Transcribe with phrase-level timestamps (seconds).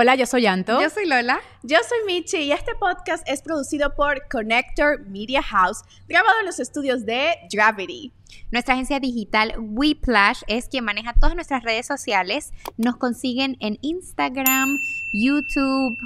[0.00, 0.80] Hola, yo soy Anto.
[0.80, 1.40] Yo soy Lola.
[1.64, 6.60] Yo soy Michi y este podcast es producido por Connector Media House, grabado en los
[6.60, 8.12] estudios de Gravity.
[8.52, 12.52] Nuestra agencia digital Whiplash es quien maneja todas nuestras redes sociales.
[12.76, 14.78] Nos consiguen en Instagram,
[15.12, 15.98] YouTube,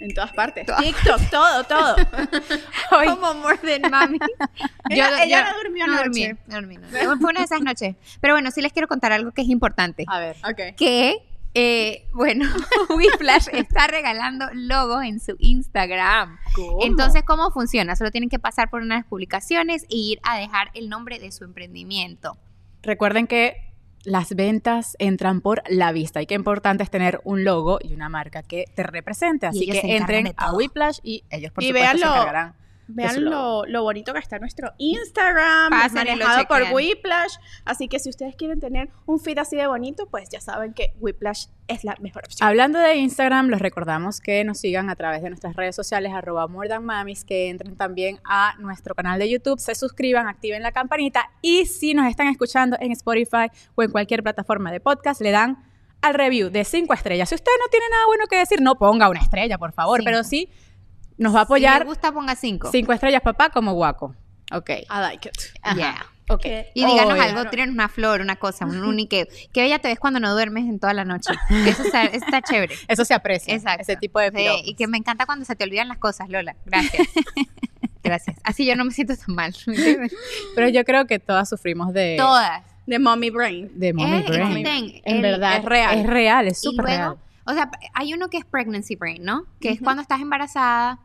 [0.00, 0.64] En todas partes.
[0.64, 1.96] Todas TikTok, todo, todo.
[2.98, 4.18] Hoy- como More Than Mami.
[4.88, 6.28] Ella- ella no durmió no anoche.
[6.28, 7.18] dormí, no dormí, no.
[7.18, 7.96] Fue una de esas noches.
[8.22, 10.06] Pero bueno, sí les quiero contar algo que es importante.
[10.08, 10.36] A ver.
[10.48, 10.74] Ok.
[10.78, 11.18] que,
[11.54, 12.46] eh, bueno,
[12.90, 16.38] Whiplash está regalando logos en su Instagram.
[16.82, 17.94] Entonces, ¿cómo funciona?
[17.94, 21.44] Solo tienen que pasar por unas publicaciones e ir a dejar el nombre de su
[21.44, 22.36] emprendimiento.
[22.82, 23.72] Recuerden que
[24.04, 28.08] las ventas entran por la vista y qué importante es tener un logo y una
[28.08, 29.46] marca que te represente.
[29.46, 30.52] Así que entren a.
[30.52, 32.54] Whiplash y ellos por Y supuesto se encargarán.
[32.86, 36.62] Vean lo, lo bonito que está nuestro Instagram, Pasen manejado por.
[36.72, 37.36] Whiplash.
[37.64, 40.94] Así que si ustedes quieren tener un feed así de bonito, pues ya saben que
[41.00, 42.46] Whiplash es la mejor opción.
[42.46, 46.46] Hablando de Instagram, los recordamos que nos sigan a través de nuestras redes sociales, arroba
[46.46, 50.72] more than mamis, que entren también a nuestro canal de YouTube, se suscriban, activen la
[50.72, 55.30] campanita y si nos están escuchando en Spotify o en cualquier plataforma de podcast, le
[55.30, 55.64] dan
[56.02, 57.30] al review de cinco estrellas.
[57.30, 60.10] Si usted no tiene nada bueno que decir, no ponga una estrella, por favor, Cinco.
[60.10, 60.50] pero sí
[61.18, 62.70] nos va a Si apoyar les gusta, ponga cinco.
[62.72, 64.14] cinco estrellas, papá, como guaco.
[64.52, 64.70] Ok.
[64.70, 65.34] I like it.
[65.62, 65.76] Ajá.
[65.76, 66.06] Yeah.
[66.28, 66.40] Ok.
[66.42, 67.22] Que- Y díganos Oye.
[67.22, 69.26] algo, tírenos una flor, una cosa, un unique.
[69.52, 71.32] Qué bella te ves cuando no duermes en toda la noche.
[71.66, 72.74] Eso está, está chévere.
[72.88, 73.54] Eso se aprecia.
[73.54, 73.82] Exacto.
[73.82, 76.56] Ese tipo de Sí, y que me encanta cuando se te olvidan las cosas, Lola.
[76.66, 77.08] Gracias.
[78.02, 78.36] Gracias.
[78.44, 79.54] Así yo no me siento tan mal.
[80.54, 82.62] Pero yo creo que todas sufrimos de, Todas.
[82.86, 83.70] De Mommy Brain.
[83.78, 84.42] de mommy Eh, brain.
[84.58, 85.56] entienden, En el- verdad.
[85.56, 85.98] es real.
[85.98, 87.16] Es real, es Y súper luego, real.
[87.46, 89.46] o sea, hay uno que es pregnancy brain, ¿no?
[89.58, 90.98] Que es cuando estás embarazada.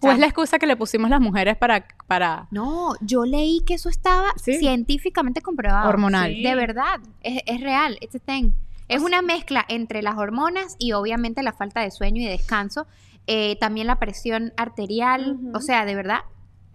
[0.00, 3.88] Pues la excusa que le pusimos las mujeres para, para No, yo leí que eso
[3.88, 4.54] estaba Sí.
[4.58, 5.88] científicamente comprobado.
[5.88, 6.32] hormonal.
[6.34, 6.42] Sí.
[6.42, 8.50] De verdad, es, es real, it's a thing.
[8.88, 12.86] Es una mezcla entre las hormonas y obviamente la falta de sueño y descanso.
[13.26, 15.38] Eh, también la presión arterial.
[15.40, 15.56] Ujú.
[15.56, 16.18] O sea, de verdad,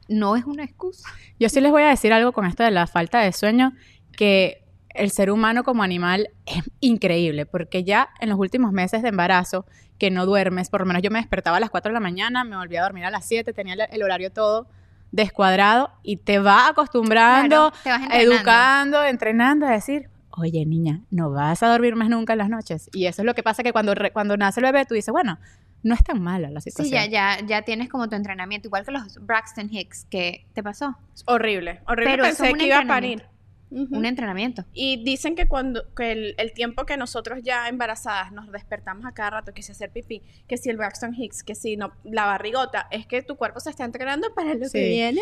[0.07, 1.07] no es una excusa.
[1.39, 3.73] Yo sí les voy a decir algo con esto de la falta de sueño,
[4.17, 4.63] que
[4.95, 9.66] el ser humano como animal es increíble, porque ya en los últimos meses de embarazo,
[9.99, 12.43] que no duermes, por lo menos yo me despertaba a las 4 de la mañana,
[12.43, 14.67] me volvía a dormir a las 7, tenía el, el horario todo
[15.11, 18.35] descuadrado y te va acostumbrando, Claro, te vas entrenando.
[18.35, 22.89] educando, entrenando a decir, oye niña, no vas a dormir más nunca en las noches.
[22.93, 25.11] Y eso es lo que pasa que cuando, re- cuando nace el bebé tú dices,
[25.11, 25.39] bueno,
[25.81, 27.03] no es tan mala la Sí, situación.
[27.09, 30.95] ya, ya, ya tienes como tu entrenamiento, igual que los Braxton Hicks, que te pasó.
[31.25, 31.81] Horrible.
[31.87, 32.11] Horrible.
[32.11, 33.23] Pero Pensé que iba a parir.
[33.72, 33.96] Ujú.
[33.97, 34.66] Un entrenamiento.
[34.74, 39.12] Y dicen que cuando que el, el tiempo que nosotros ya embarazadas nos despertamos a
[39.12, 42.25] cada rato, que si hacer pipí, que si el Braxton Hicks, que si no, la
[42.25, 44.72] barrigota, es que tu cuerpo se está entrenando para lo Sí.
[44.79, 45.22] que viene,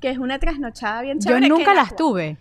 [0.00, 1.48] que es una trasnochada bien Yo chévere.
[1.48, 2.36] nunca que las la- tuve.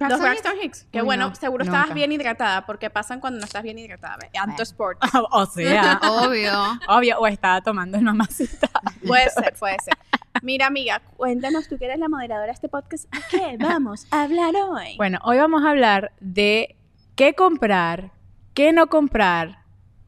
[0.00, 1.76] Los Braxton Hicks, que Uy, bueno, no, seguro nunca.
[1.78, 4.16] estabas bien hidratada, porque pasan cuando no estás bien hidratada.
[4.20, 5.00] Ve, Anto Sport.
[5.32, 6.52] o sea, Obvio.
[6.86, 8.68] obvio, o estaba tomando el mamacita.
[9.04, 9.94] Puede ser, puede ser.
[10.42, 14.22] Mira, amiga, cuéntanos, tú que eres la moderadora de este podcast, ¿a qué vamos a
[14.22, 14.96] hablar hoy?
[14.96, 16.76] Bueno, hoy vamos a hablar de
[17.16, 18.12] qué comprar,
[18.54, 19.64] qué no comprar,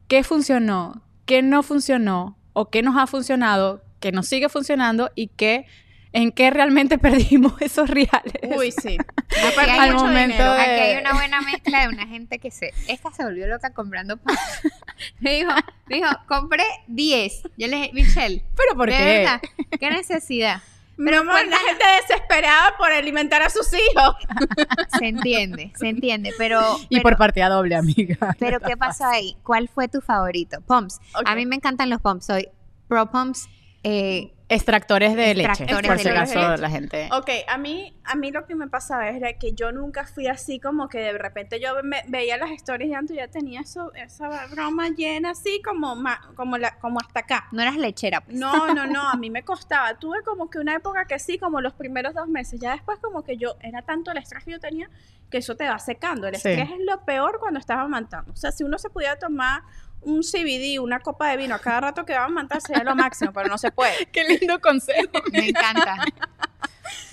[0.07, 5.27] qué funcionó, qué no funcionó, o qué nos ha funcionado, qué nos sigue funcionando y
[5.27, 5.65] qué,
[6.13, 8.33] en qué realmente perdimos esos reales.
[8.57, 8.97] Uy, sí.
[9.29, 12.51] Aquí hay, Al mucho momento de- aquí hay una buena mezcla de una gente que
[12.51, 12.73] se...
[12.87, 14.35] Esta se volvió loca comprando pan.
[15.19, 15.51] Me dijo,
[15.87, 17.43] me dijo, compré 10.
[17.57, 19.03] Yo le dije, Michelle, ¿Pero por de qué?
[19.03, 19.41] verdad,
[19.79, 20.61] ¿qué necesidad?
[20.97, 24.15] Mi amor, la gente desesperada por alimentar a sus hijos.
[24.99, 26.61] Se entiende, se entiende, pero...
[26.89, 28.35] Y pero- por partida doble, amiga.
[28.37, 29.35] Pero ¿qué pasó ahí?
[29.43, 30.61] ¿Cuál fue tu favorito?
[30.61, 30.99] Pumps.
[31.25, 32.25] A mí me encantan los pumps.
[32.27, 32.49] Soy
[32.87, 33.47] pro pumps.
[33.83, 37.09] Eh, Extractores de Extractores leche, por si acaso la gente...
[37.13, 40.59] Ok, a mí, a mí lo que me pasaba era que yo nunca fui así
[40.59, 43.93] como que de repente yo me- veía las stories de Anto y ya tenía eso,
[43.93, 47.47] esa broma llena así como, ma- como, la, como hasta acá.
[47.51, 48.35] no eras lechera, pues.
[48.37, 49.93] No, no, no, a mí me costaba.
[49.99, 52.59] Tuve como que una época que sí, como los primeros dos meses.
[52.59, 54.89] Ya después como que yo, era tanto el estrés que yo tenía
[55.29, 56.27] que eso te va secando.
[56.27, 56.49] El Sí.
[56.49, 58.33] estrés es lo peor cuando estás amamantando.
[58.33, 59.61] O sea, si uno se pudiera tomar
[60.01, 62.95] un CBD, una copa de vino a cada rato que va a amamantar sería lo
[62.95, 64.05] máximo, pero no se puede.
[64.11, 65.11] Qué lindo consejo.
[65.31, 65.97] Me encanta.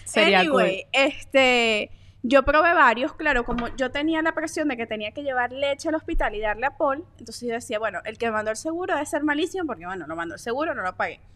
[0.05, 1.91] Sería anyway, este,
[2.23, 5.89] yo probé varios, claro, como yo tenía la presión de que tenía que llevar leche
[5.91, 8.95] al hospital y darle a Paul, entonces yo decía, bueno, el que mandó el seguro
[8.95, 11.21] debe ser malísimo porque, bueno, lo mandó el seguro, no lo pagué.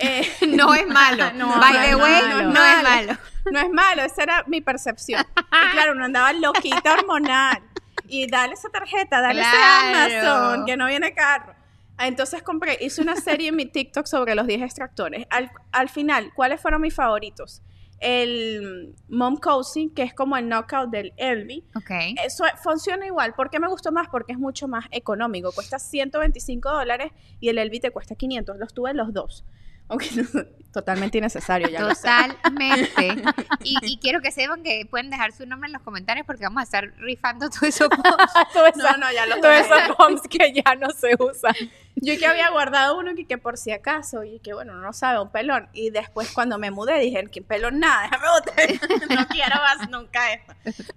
[0.00, 0.24] Eh,
[0.56, 1.32] No es malo.
[1.32, 2.42] No, By no the es way, malo.
[2.52, 3.18] no es malo.
[3.50, 5.26] no es malo, esa era mi percepción.
[5.36, 7.60] Y claro, uno andaba loquita hormonal.
[8.08, 10.08] Y dale esa tarjeta, dale Claro.
[10.08, 11.54] ese Amazon, que no viene carro.
[11.96, 15.26] Ah, Entonces compré, hice una serie en mi TikTok sobre los 10 extractores.
[15.30, 17.62] Al, al final, ¿cuáles fueron mis favoritos?
[18.00, 21.64] El Mom Cozy, que es como el knockout del Elvi.
[21.74, 21.90] Ok.
[22.24, 23.34] Eso funciona igual.
[23.34, 24.06] ¿Por qué me gustó más?
[24.08, 25.50] Porque es mucho más económico.
[25.52, 27.10] Cuesta 125 dólares
[27.40, 28.56] y el Elvi te cuesta 500.
[28.58, 29.44] Los tuve los dos.
[29.88, 32.02] Aunque no- totalmente innecesario, ya lo sé.
[32.02, 33.22] Totalmente.
[33.64, 36.60] Y, y quiero que sepan que pueden dejar su nombre en los comentarios porque vamos
[36.60, 37.88] a estar rifando todo eso.
[38.52, 41.54] Todas No, no, ya lo todos esos bombs que ya no se usan.
[41.96, 44.92] Yo que había guardado uno que, que por si acaso, y que bueno, uno no
[44.92, 45.68] sabe, un pelón.
[45.72, 49.16] Y después cuando me mudé dije, que pelón nada, déjame botar.
[49.18, 50.54] no quiero más nunca esto.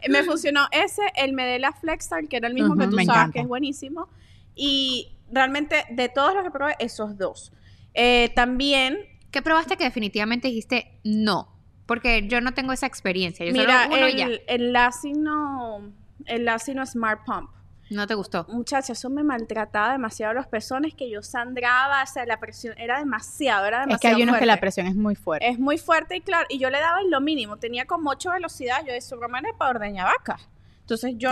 [0.07, 3.19] Me funcionó ese, el Medela Flexal, que era el mismo que Ujú, tú me sabes
[3.21, 3.33] encanta.
[3.33, 4.07] que es buenísimo.
[4.55, 7.51] Y realmente de todos los que probé, esos dos.
[7.93, 8.97] Eh, también,
[9.31, 11.47] ¿Qué probaste que definitivamente dijiste no?
[11.85, 13.45] Porque yo no tengo esa experiencia.
[13.45, 14.25] Yo mira, solo uno y ya.
[14.25, 15.91] el, el Lacino,
[16.25, 17.49] el Lacino Smart Pump.
[17.89, 18.45] No te gustó.
[18.47, 22.99] Muchacha, eso me maltrataba demasiado los pezones, que yo sangraba, o sea, la presión era
[22.99, 25.49] demasiado, era demasiado Es que hay unos que la presión es muy fuerte.
[25.49, 28.31] Es muy fuerte y claro, y yo le daba en lo mínimo, tenía como ocho
[28.31, 30.47] velocidades, yo de su broma era para ordeñar vacas.
[30.93, 31.29] Entonces yo,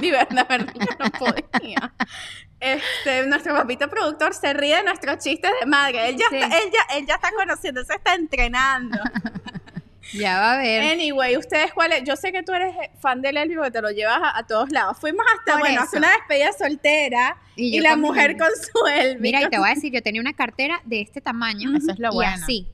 [0.00, 1.92] de verdad, yo no podía.
[2.60, 6.08] Este, nuestro papito productor se ríe de nuestros chistes de madre.
[6.08, 6.36] Él ya, Sí.
[6.36, 8.98] está, él ya, él ya está conociendo, se está entrenando.
[10.12, 10.82] Ya va a ver.
[10.92, 12.04] Anyway, ¿ustedes cuáles?
[12.04, 14.70] Yo sé que tú eres fan del Elvi porque te lo llevas a, a todos
[14.70, 14.98] lados.
[15.00, 19.20] Fuimos hasta, Por bueno, hasta una despedida soltera y, la mi- mujer con su Elvi.
[19.20, 21.74] Mira, y te voy a decir, yo tenía una cartera de este tamaño.
[21.76, 22.32] Eso es lo y bueno.
[22.34, 22.68] así.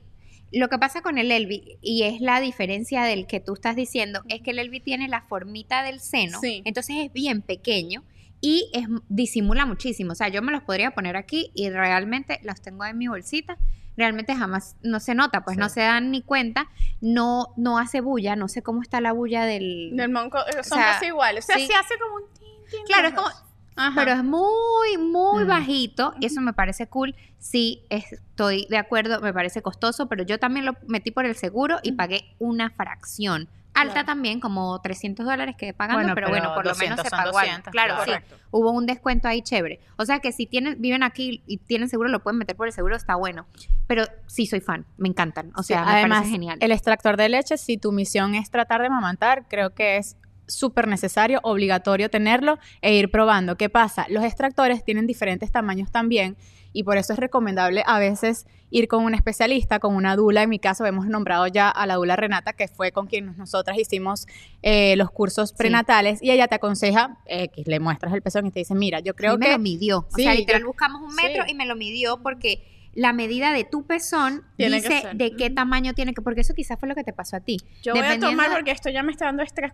[0.51, 4.21] Lo que pasa con el Elvi, y es la diferencia del que tú estás diciendo,
[4.27, 6.61] es que el Elvi tiene la formita del seno, Sí.
[6.65, 8.03] entonces es bien pequeño
[8.41, 10.11] y es, disimula muchísimo.
[10.11, 13.57] O sea, yo me los podría poner aquí y realmente los tengo en mi bolsita.
[13.97, 16.67] Realmente jamás no se nota, pues no se dan ni cuenta,
[17.01, 19.91] no, no hace bulla, no sé cómo está la bulla del...
[19.95, 21.43] Del monco, eh, son sea, casi iguales.
[21.43, 21.67] O sea, sí.
[21.67, 23.27] se hace como un tin, tin, Claro, es como,
[23.75, 23.93] Ajá.
[23.95, 25.47] pero es muy, muy Mm.
[25.47, 26.13] bajito.
[26.19, 27.15] y Eso me parece cool.
[27.39, 31.79] Sí, estoy de acuerdo, me parece costoso, pero yo también lo metí por el seguro
[31.83, 33.47] y pagué una fracción.
[33.73, 34.05] Alta Claro.
[34.07, 37.09] también, como 300 dólares que pagando, Bueno, pero, pero bueno, por lo menos 200 se
[37.09, 37.37] pagó.
[37.37, 37.39] algo.
[37.39, 37.99] 200, claro, sí.
[38.11, 38.35] correcto.
[38.51, 39.79] Hubo un descuento ahí chévere.
[39.95, 42.73] O sea que si tienen, viven aquí y tienen seguro, lo pueden meter por el
[42.73, 43.45] seguro, está bueno.
[43.87, 45.53] Pero sí soy fan, me encantan.
[45.55, 46.57] O Sí, sea, me además, parece genial.
[46.61, 50.17] el extractor de leche, si tu misión es tratar de amamantar, creo que es
[50.51, 53.55] súper necesario, obligatorio tenerlo e ir probando.
[53.57, 54.05] ¿Qué pasa?
[54.09, 56.37] Los extractores tienen diferentes tamaños también
[56.73, 60.43] y por eso es recomendable a veces ir con un especialista, con una dula.
[60.43, 63.77] En mi caso hemos nombrado ya a la dula Renata, que fue con quien nosotras
[63.77, 64.25] hicimos
[64.61, 68.51] eh, los cursos prenatales y ella te aconseja, eh, que le muestras el pezón y
[68.51, 69.51] te dice, mira, yo creo mí me que...
[69.51, 70.07] lo midió.
[70.09, 73.63] O sea, literal yo- buscamos un metro y me lo midió porque la medida de
[73.63, 77.03] tu pezón Tiene dice de qué tamaño tiene que, porque eso quizás fue lo que
[77.03, 77.57] te pasó a ti.
[77.81, 79.71] Yo voy a tomar porque esto ya me está dando estrés.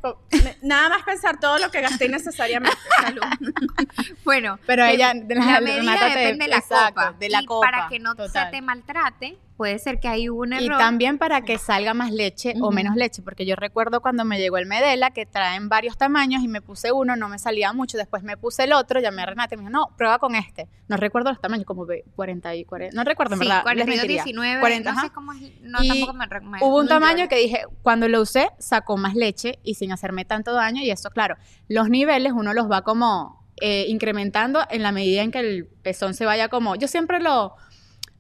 [0.62, 2.78] Nada más pensar todo lo que gasté innecesariamente.
[3.02, 3.22] Salud.
[4.24, 7.16] Bueno, Pero ella, la medida depende de la exacto, copa.
[7.18, 10.54] de la y copa, para que no se te maltrate, puede ser que hay un
[10.54, 10.78] Y error.
[10.78, 14.58] también para que salga más leche o menos leche, porque yo recuerdo cuando me llegó
[14.60, 18.22] el Medela que traen varios tamaños y me puse uno, no me salía mucho, después
[18.24, 20.68] me puse el otro, llamé a Renata y me dijo, no, prueba con este.
[20.88, 23.64] No recuerdo los tamaños, como ve- 40 y 40, no recuerdo, en sí, verdad, les
[23.64, 24.24] 42, mentiría.
[24.24, 25.14] 19, 40, no sé ajá.
[25.14, 28.50] cómo es, no, Y tampoco me, me- Hubo un tamaño que dije, cuando lo usé,
[28.60, 30.82] sacó más leche y sin hacerme tanto daño.
[30.84, 31.36] Y eso, claro,
[31.68, 36.14] los niveles uno los va como eh, incrementando en la medida en que el pezón
[36.14, 36.76] se vaya como.
[36.76, 37.56] Yo siempre lo,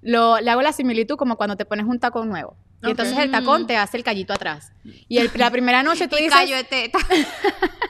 [0.07, 2.55] lo le hago la similitud como cuando te pones un tacón nuevo.
[2.81, 2.91] Y Ok.
[2.91, 4.71] entonces el tacón te hace el callito atrás.
[5.09, 6.33] Y el- la primera noche tú Y dices.
[6.33, 6.99] callo de teta.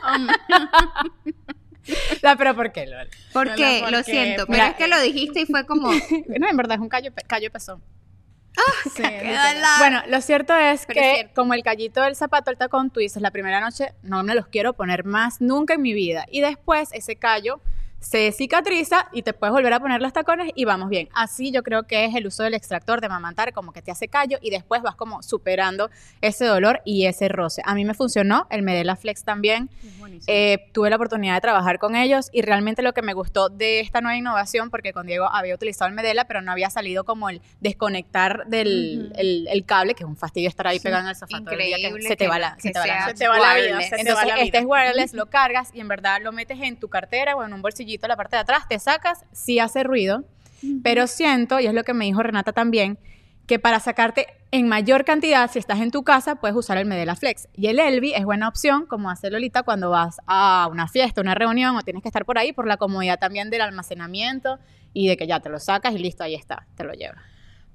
[2.24, 2.86] "Ah, pero ¿por qué?
[2.88, 3.07] Lol?".
[3.33, 3.79] ¿Por qué?
[3.83, 4.03] ¿por Lo qué?
[4.12, 4.45] siento.
[4.45, 5.91] Pero Mira, es que lo dijiste y fue como.
[6.39, 7.81] No, en verdad es un callo, callo pezón.
[8.95, 9.03] sí,
[9.77, 11.33] Bueno, lo cierto es Pero es que cierto.
[11.36, 14.47] como el callito del zapato, el tacón, tú dices la primera noche, no me los
[14.47, 16.25] quiero poner más nunca en mi vida.
[16.31, 17.62] Y después ese callo
[18.00, 21.10] se cicatriza y te puedes volver a poner los tacones y vamos bien.
[21.13, 24.08] Así yo creo que es el uso del extractor de mamantar, como que te hace
[24.08, 25.89] callo y después vas como superando
[26.22, 27.62] ese dolor y ese roce.
[27.66, 29.70] A mí me funcionó, el Medela Flex también.
[30.27, 33.80] Eh, tuve la oportunidad de trabajar con ellos y realmente lo que me gustó de
[33.80, 37.30] esta nueva innovación, porque con Diego había utilizado el Medela, pero no había salido como
[37.30, 41.16] el desconectar del el, el cable, que es un fastidio estar ahí pegado en el
[41.16, 44.30] sofá todo el día, que se te va la, se te va la vida, Entonces,
[44.39, 47.54] este es wireless, lo cargas y en verdad lo metes en tu cartera o en
[47.54, 50.25] un bolsillito la parte de atrás, te sacas, sí hace ruido,
[50.84, 52.98] pero siento, y es lo que me dijo Renata también,
[53.46, 57.15] que para sacarte en mayor cantidad, si estás en tu casa, puedes usar el Medela
[57.15, 57.48] Flex.
[57.56, 61.34] Y el Elvi es buena opción, como hace Lolita, cuando vas a una fiesta, una
[61.34, 64.60] reunión o tienes que estar por ahí, por la comodidad también del almacenamiento
[64.94, 67.22] y de que ya te lo sacas y listo, ahí está, te lo llevas.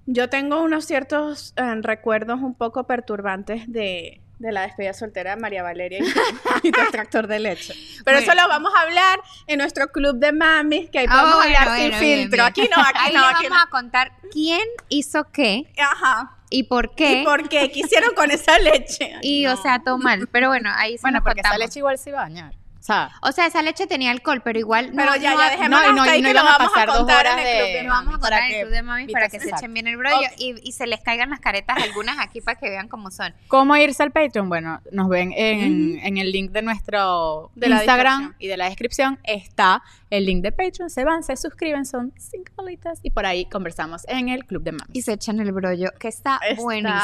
[0.04, 5.40] Yo tengo unos ciertos eh, recuerdos un poco perturbantes de, de la despedida soltera de
[5.40, 7.74] María Valeria y, y de leche.
[8.04, 11.36] Pero eso lo vamos a hablar en nuestro club de mamis, que ahí Ah, podemos
[11.44, 12.44] bueno, hablar sin bueno, filtro.
[12.44, 13.62] Aquí no, aquí Ahí no, aquí vamos no.
[13.62, 16.36] a contar quién hizo qué Ajá.
[16.50, 17.20] y por qué.
[17.20, 17.70] ¿Y por qué?
[17.70, 19.14] ¿Qué hicieron con esa leche?
[19.22, 20.28] Y, o sea, todo mal.
[20.32, 21.66] Pero bueno, ahí se Bueno, nos porque esa contamos.
[21.68, 22.54] leche igual se iba a bañar.
[22.82, 24.90] O sea, O sea, esa leche tenía alcohol, pero igual.
[24.92, 26.34] Pero no, ya, no, ya, no, dejémoslo no, y no- hasta ahí y no que
[26.34, 28.14] lo iban a vamos a pasar dos contar en horas el club de- de vamos
[28.14, 29.56] a contar en el club de mami para que se Exacto.
[29.64, 32.68] echen bien el brollo y, y se les caigan las caretas algunas aquí para que
[32.68, 33.32] vean cómo son.
[33.46, 34.48] ¿Cómo irse al Patreon?
[34.48, 39.20] Bueno, nos ven en, en el link de nuestro De Instagram y de la descripción
[39.22, 40.90] está el link de Patreon.
[40.90, 44.72] Se van, se suscriben, son cinco bolitas y por ahí conversamos en el Club de
[44.72, 44.88] Mamis.
[44.92, 47.00] Y se echan el brollo, que está, Está- buenísimo.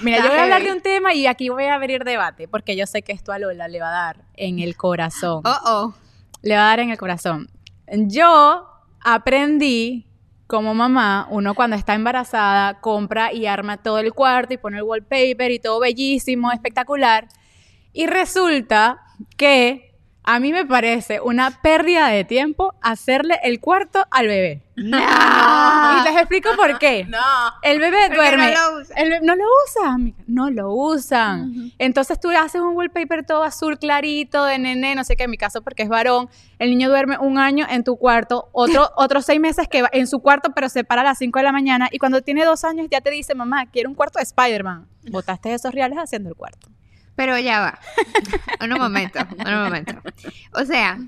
[0.00, 2.74] Mira, yo voy a hablar de un tema y aquí voy a abrir debate porque
[2.76, 5.17] yo sé que esto a Lola le va a dar en el corazón.
[5.22, 5.94] Oh, oh.
[6.42, 7.48] Le va a dar en el corazón.
[7.90, 8.66] Yo
[9.00, 10.06] aprendí
[10.46, 14.82] como mamá, uno cuando está embarazada compra y arma todo el cuarto y pone el
[14.82, 17.28] wallpaper y todo bellísimo, espectacular.
[17.92, 19.02] Y resulta
[19.36, 19.87] que
[20.30, 24.62] a mí me parece una pérdida de tiempo hacerle el cuarto al bebé.
[24.76, 24.82] Y
[26.04, 27.04] les explico por qué.
[27.08, 27.18] No.
[27.62, 28.52] El bebé Porque duerme.
[28.54, 28.94] no lo usa.
[28.96, 31.72] El bebé- no lo usan, amiga, no lo usan.
[31.78, 35.38] Entonces tú haces un wallpaper todo azul clarito de nene, no sé qué, en mi
[35.38, 36.28] caso porque es varón.
[36.58, 40.06] El niño duerme un año en tu cuarto, otro, otros seis meses que va en
[40.06, 41.88] su cuarto, pero se para a las 5 de la mañana.
[41.90, 44.86] Y cuando tiene dos años ya te dice, mamá, quiero un cuarto de Spider-Man.
[45.10, 46.68] Botaste esos reales haciendo el cuarto.
[47.18, 47.78] Pero ya va.
[48.64, 49.92] un momento, un momento.
[50.52, 51.00] O sea,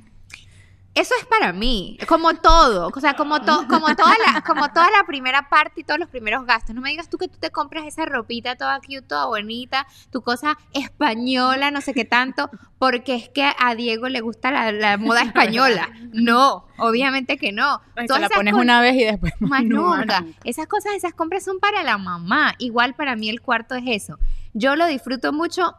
[0.92, 4.90] eso es para mí, como todo, o sea, como, to- como, toda la, como toda
[4.90, 6.74] la primera parte y todos los primeros gastos.
[6.74, 10.20] No me digas tú que tú te compras esa ropita toda cute, toda bonita, tu
[10.20, 12.50] cosa española, no sé qué tanto,
[12.80, 15.90] porque es que a Diego le gusta la, la moda española.
[16.12, 17.82] No, obviamente que no.
[17.94, 20.24] Te Todas la pones una vez y después más nunca.
[20.42, 22.56] Esas cosas, esas compras son para la mamá.
[22.58, 24.18] Igual para mí el cuarto es eso.
[24.54, 25.76] Yo lo disfruto mucho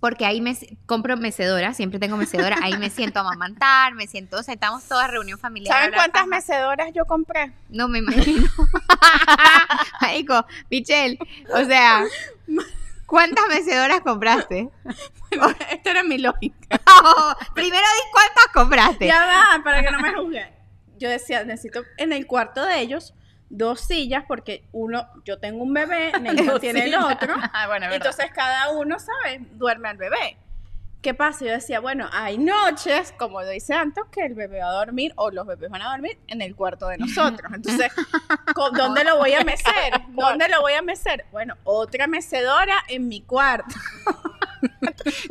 [0.00, 4.38] porque ahí me compro mecedora, siempre tengo mecedora, ahí me siento a amamantar, me siento,
[4.38, 5.76] o sea, estamos toda reunión familiar.
[5.76, 7.52] ¿Saben cuántas mecedoras yo compré?
[7.68, 8.48] No me imagino.
[10.00, 11.18] Marico, Michelle,
[11.54, 12.04] o sea,
[13.04, 14.70] ¿cuántas mecedoras compraste?
[15.70, 16.56] Esta era mi lógica.
[17.54, 19.06] Primero di cuántas compraste.
[19.06, 20.48] Ya va, para que no me juzguen.
[20.98, 23.14] Yo decía, necesito en el cuarto de ellos
[23.50, 27.34] dos sillas porque uno, yo tengo un bebé, Neito tiene el otro.
[27.52, 27.86] Ah, bueno.
[27.92, 29.40] Entonces cada uno, ¿sabes?
[29.58, 30.36] Duerme al bebé.
[31.02, 31.46] ¿Qué pasa?
[31.46, 35.14] Yo decía, bueno, hay noches, como lo dice Anto, que el bebé va a dormir
[35.16, 37.50] o los bebés van a dormir en el cuarto de nosotros.
[37.54, 37.90] Entonces,
[38.54, 39.94] ¿con- ¿dónde lo voy a mecer?
[40.08, 41.24] ¿Dónde lo voy a mecer?
[41.32, 43.74] Bueno, otra mecedora en mi cuarto.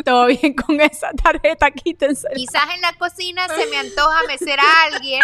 [0.04, 2.28] Todo bien con esa tarjeta, quítense.
[2.34, 5.22] Quizás en la cocina se me antoja mecer a alguien,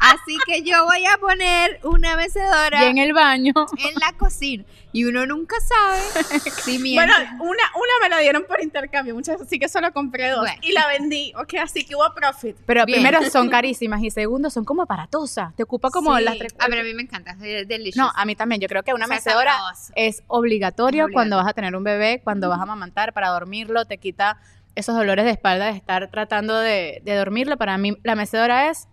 [0.00, 3.52] así que yo voy a poner una mecedora Y en el baño.
[3.56, 4.64] en la cocina.
[4.92, 6.00] Y uno nunca sabe
[6.64, 7.04] si miente.
[7.14, 10.40] Bueno, una, una me la dieron por intercambio, muchas, así que solo compré dos.
[10.40, 10.60] Bueno.
[10.62, 12.56] Y la vendí, ok, así que hubo profit.
[12.66, 13.00] Pero Bien.
[13.02, 15.54] primero son carísimas y segundo son como aparatosas.
[15.54, 16.24] Te ocupa como Sí.
[16.24, 16.54] las tres.
[16.58, 17.96] Ah, pero a mí me encanta, es delicious.
[17.96, 18.60] No, a mí también.
[18.60, 19.92] Yo creo que una O sea, mecedora sabroso.
[19.94, 23.84] es obligatorio, Es cuando vas a tener un bebé, cuando vas a amamantar, para dormirlo,
[23.84, 24.40] te quita
[24.74, 27.56] esos dolores de espalda de estar tratando de, de dormirlo.
[27.58, 28.88] Para mí, la mecedora es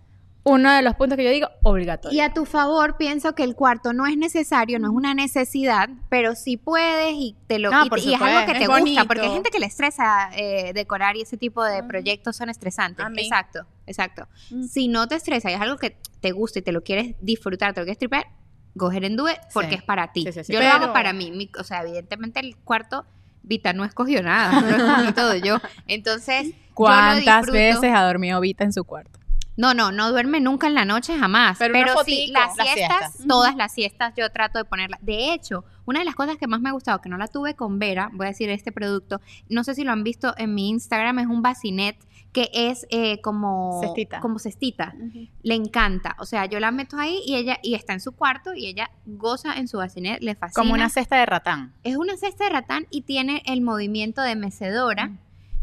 [0.47, 2.17] uno de los puntos que yo digo obligatorio.
[2.17, 5.89] Y a tu favor, pienso que el cuarto no es necesario, no es una necesidad,
[6.09, 9.31] pero si puedes y te lo No, y, es algo que te gusta, porque hay
[9.31, 13.05] gente que le estresa eh, decorar y ese tipo de proyectos son estresantes.
[13.05, 13.23] A mí.
[13.23, 14.27] Exacto, exacto.
[14.49, 14.63] Mm.
[14.63, 17.73] Si no te estresa y es algo que te gusta y te lo quieres disfrutar,
[17.73, 18.27] te lo quieres tripear,
[18.73, 19.75] go ahead and do it porque Sí.
[19.75, 20.23] es para ti.
[20.23, 20.53] Sí, sí, sí.
[20.53, 23.05] Yo lo hago para mí, mi- o sea, evidentemente el cuarto
[23.43, 25.57] Vita no escogió nada, no escogí todo yo.
[25.87, 29.19] Entonces, yo lo ¿Cuántas veces ha dormido Vita en su cuarto?
[29.57, 31.57] No, no, no duerme nunca en la noche, jamás.
[31.57, 33.27] Pero sí, las Las siestas, siestas.
[33.27, 34.99] todas las siestas yo trato de ponerlas.
[35.03, 37.55] De hecho, una de las cosas que más me ha gustado, que no la tuve
[37.55, 40.69] con Vera, voy a decir este producto, no sé si lo han visto en mi
[40.69, 41.97] Instagram, es un bacinet
[42.33, 44.19] que es eh, como Cestita.
[44.19, 44.93] como cestita.
[45.41, 46.15] Le encanta.
[46.19, 48.91] O sea, yo la meto ahí y ella y está en su cuarto y ella
[49.05, 50.61] goza en su bacinet, le fascina.
[50.61, 51.73] Como una cesta de ratán.
[51.83, 55.13] Es una cesta de ratán y tiene el movimiento de mecedora.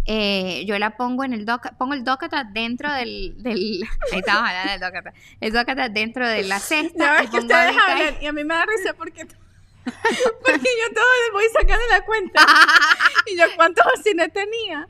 [0.07, 3.83] Eh, yo la pongo en el doca, pongo el docata dentro del, del
[4.13, 7.25] ahí estamos hablando del docata, el docata dentro de la cesta.
[7.25, 9.25] Y que ustedes hablan a mí me da risa porque,
[9.85, 12.47] porque yo todo voy sacando la cuenta.
[13.27, 14.89] y yo, ¿cuántos cines tenía?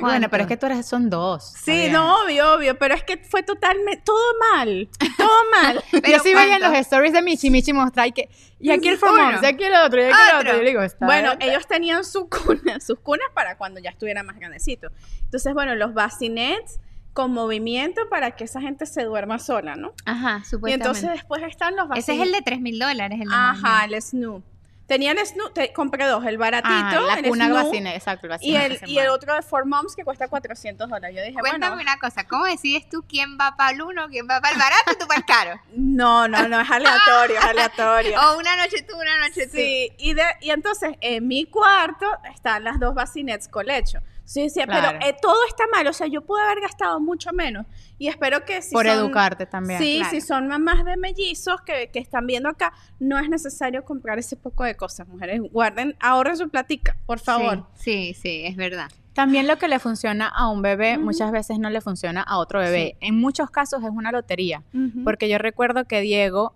[0.00, 1.52] Bueno, pero es que tú eres, son dos.
[1.62, 4.18] Sí, no, obvio, obvio, pero es que fue totalmente, todo
[4.54, 4.88] mal,
[5.18, 5.28] todo
[5.62, 5.82] mal.
[5.92, 8.98] Yo Pero sí veía los stories de Michi, Michi mostrar y que, y aquí el
[8.98, 10.56] moms, y aquí el otro, y aquí el otro.
[10.56, 11.50] Yo digo, está Bueno, bien.
[11.50, 14.88] ellos tenían su cuna, sus cunas para cuando ya estuviera más grandecito.
[15.24, 16.80] Entonces, bueno, los bacinets
[17.12, 19.92] con movimiento para que esa gente se duerma sola, ¿no?
[20.06, 20.74] Ajá, Y supuestamente.
[20.86, 24.00] entonces después están los Ese es el de 3 mil dólares, el de Ajá, el
[24.00, 24.44] Snoop.
[24.90, 28.26] Tenía el Snoop, te- compré dos, el baratito, Ah, la el cuna Snoop, vacina, exacto,
[28.26, 31.16] el y el, y el otro de Four Moms que cuesta 400 dólares.
[31.16, 34.26] Yo dije, Cuéntame bueno, una cosa, ¿cómo decides tú quién va para el uno, quién
[34.28, 35.60] va para el barato y tú para el caro?
[35.76, 38.18] no, no, no, es aleatorio, es aleatorio.
[38.20, 39.58] O una noche tú, una noche tú.
[39.58, 44.00] Sí, y, de, y entonces en mi cuarto están las dos bacinets colecho.
[44.32, 44.96] Sí, sí, Claro.
[45.00, 47.66] pero eh, todo está mal, o sea, yo pude haber gastado mucho menos
[47.98, 49.80] y espero que si Por son- educarte también.
[49.80, 50.10] Sí, claro.
[50.10, 54.36] si son mamás de mellizos que, que están viendo acá, no es necesario comprar ese
[54.36, 55.40] poco de cosas, mujeres.
[55.50, 57.66] Guarden, ahorren su platica, por favor.
[57.74, 58.88] Sí, sí, sí, es verdad.
[59.14, 62.60] También lo que le funciona a un bebé muchas veces no le funciona a otro
[62.60, 62.96] bebé.
[63.00, 64.62] En muchos casos es una lotería.
[65.02, 66.54] Porque yo recuerdo que Diego,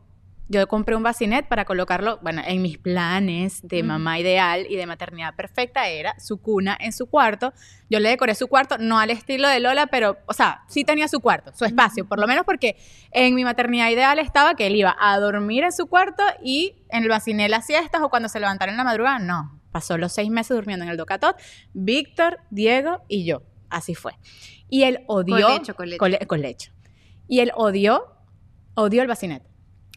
[0.49, 4.87] yo compré un bacinet para colocarlo, bueno, en mis planes de mamá ideal y de
[4.87, 7.53] maternidad perfecta era su cuna en su cuarto.
[7.89, 11.09] Yo le decoré su cuarto, no al estilo de Lola, pero, o sea, sí tenía
[11.09, 12.77] su cuarto, su espacio, por lo menos porque
[13.11, 17.03] en mi maternidad ideal estaba que él iba a dormir en su cuarto y en
[17.05, 19.61] el bacinet las siestas o cuando se levantara en la madrugada, no.
[19.73, 21.37] Pasó los seis meses durmiendo en el Docatot,
[21.73, 23.43] Víctor, Diego y yo.
[23.71, 24.13] Así fue.
[24.69, 25.47] Y él odió.
[25.49, 25.75] Colecho.
[25.99, 26.71] Cole- colecho.
[27.27, 28.05] Y él odió,
[28.75, 29.43] odió el bacinet.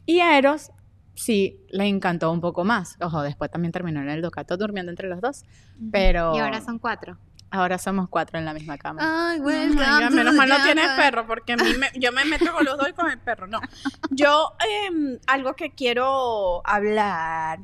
[0.08, 0.72] Y a Eros
[1.14, 2.96] sí le encantó un poco más.
[3.02, 5.44] Ojo, después también terminó en el Docatot durmiendo entre los dos.
[5.92, 7.18] Pero Y ahora son cuatro.
[7.52, 9.02] ahora somos cuatro en la misma cama.
[9.32, 9.40] Ay,
[9.76, 12.78] ya, menos mal no tienes perro, porque a mí me- yo me meto con los
[12.78, 13.48] dos y con el perro.
[13.48, 13.60] No.
[14.12, 14.54] Yo,
[14.86, 17.60] em, algo que quiero hablar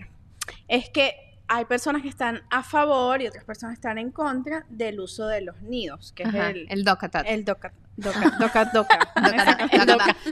[0.68, 1.16] es que
[1.48, 5.42] hay personas que están a favor y otras personas están en contra del uso de
[5.42, 7.74] los nidos, que Ajá, es el, el el doca, doca,
[8.40, 9.00] doca, doca.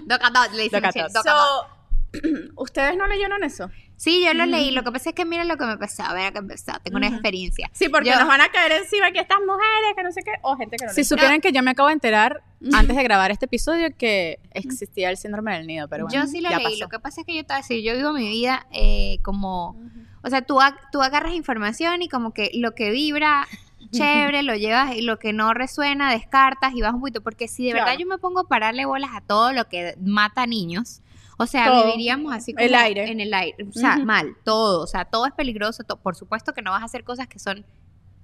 [0.05, 0.31] Doca.
[0.71, 1.11] Docatot.
[1.23, 1.67] So,
[2.55, 3.69] ¿Ustedes no leyeron eso?
[3.95, 4.71] Sí, yo lo leí.
[4.71, 6.03] Lo que pasa es que mira lo que me pasó.
[6.03, 6.73] A ver qué empezó.
[6.83, 7.69] Tengo una experiencia.
[7.71, 10.31] Sí, porque Yo- nos van a caer encima que estas mujeres, que no sé qué,
[10.41, 12.41] o gente que no Si supieran que yo me acabo de enterar
[12.73, 16.41] antes de grabar este episodio que existía el síndrome del nido, pero bueno, yo sí
[16.41, 16.65] lo ya leí.
[16.65, 16.77] pasó.
[16.79, 19.19] Lo que pasa es que yo te voy a decir, yo vivo mi vida eh,
[19.23, 19.75] como...
[20.23, 23.47] O sea, tú, ag- tú agarras información y como que lo que vibra
[23.91, 27.21] chévere lo llevas y lo que no resuena descartas y vas un poquito.
[27.21, 30.45] Porque si de verdad yo me pongo a pararle bolas a todo lo que mata
[30.45, 31.01] niños,
[31.37, 31.85] o sea, Todo.
[31.85, 33.09] viviríamos así como El aire.
[33.11, 33.65] en el aire.
[33.69, 34.81] O sea, mal, todo.
[34.83, 35.83] O sea, todo es peligroso.
[35.83, 37.65] to- por supuesto que no vas a hacer cosas que son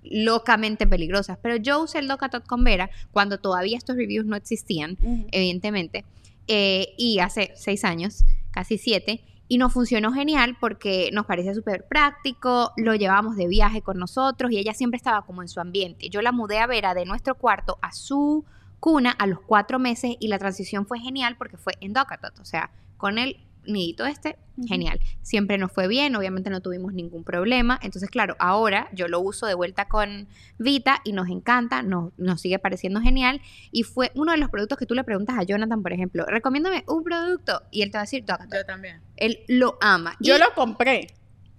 [0.04, 1.38] locamente peligrosas.
[1.41, 4.98] Pero yo usé el Docatot con Vera cuando todavía estos reviews no existían
[5.32, 6.06] evidentemente,
[6.48, 11.86] eh, y hace seis años, casi siete, y nos funcionó genial porque nos parecía súper
[11.88, 16.10] práctico, lo llevábamos de viaje con nosotros y ella siempre estaba como en su ambiente.
[16.10, 18.46] Yo la mudé a Vera de nuestro cuarto a su
[18.80, 22.46] cuna a los cuatro meses y la transición fue genial porque fue en Docatot, o
[22.46, 25.00] sea, con el nidito este, genial.
[25.24, 27.78] Siempre nos fue bien, obviamente no tuvimos ningún problema.
[27.84, 32.40] Entonces, claro, ahora yo lo uso de vuelta con Vita y nos encanta, nos, nos
[32.40, 33.42] sigue pareciendo genial.
[33.72, 36.86] Y fue uno de los productos que tú le preguntas a Jonathan, por ejemplo, recomiéndame
[36.88, 38.54] un producto y él te va a decir, Docatot.
[38.56, 39.02] Yo también.
[39.18, 40.16] Él lo ama.
[40.22, 41.08] Yo Y- lo compré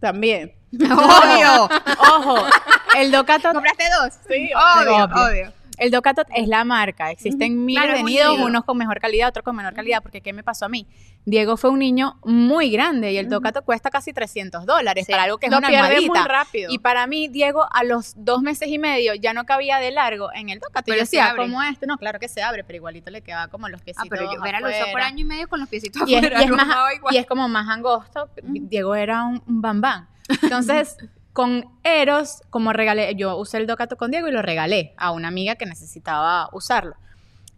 [0.00, 0.54] también.
[0.72, 1.68] Obvio.
[2.14, 2.36] Ojo,
[2.96, 4.14] el Docatot, ¿Compraste dos?
[4.28, 5.26] Sí, Obvio, obvio.
[5.26, 5.57] obvio.
[5.78, 7.10] El Docatot es la marca.
[7.10, 10.32] Existen miles Claro, de nidos, unos con mejor calidad, otros con menor calidad, porque ¿qué
[10.32, 10.86] me pasó a mí?
[11.24, 13.28] Diego fue un niño muy grande y el.
[13.28, 15.12] Docatot cuesta casi 300 dólares Sí.
[15.12, 16.72] para algo que es lo una pierde muy rápido.
[16.72, 20.30] Y para mí, Diego, a los dos meses y medio ya no cabía de largo
[20.34, 20.84] en el Docatot.
[20.86, 21.42] Pero yo decía, abre.
[21.42, 21.86] ¿cómo esto?
[21.86, 24.40] No, claro que se abre, pero igualito le quedaba como los Ah, piecitos pero yo
[24.40, 26.50] Vera lo usó por año y medio con los piecitos y es, afuera, y es
[26.50, 27.14] más, igual.
[27.14, 28.30] y es como más angosto.
[28.42, 30.08] Diego era un, un bambán.
[30.42, 30.96] Entonces,
[31.38, 35.28] con Eros, como regalé, yo usé el Docato con Diego y lo regalé a una
[35.28, 36.96] amiga que necesitaba usarlo.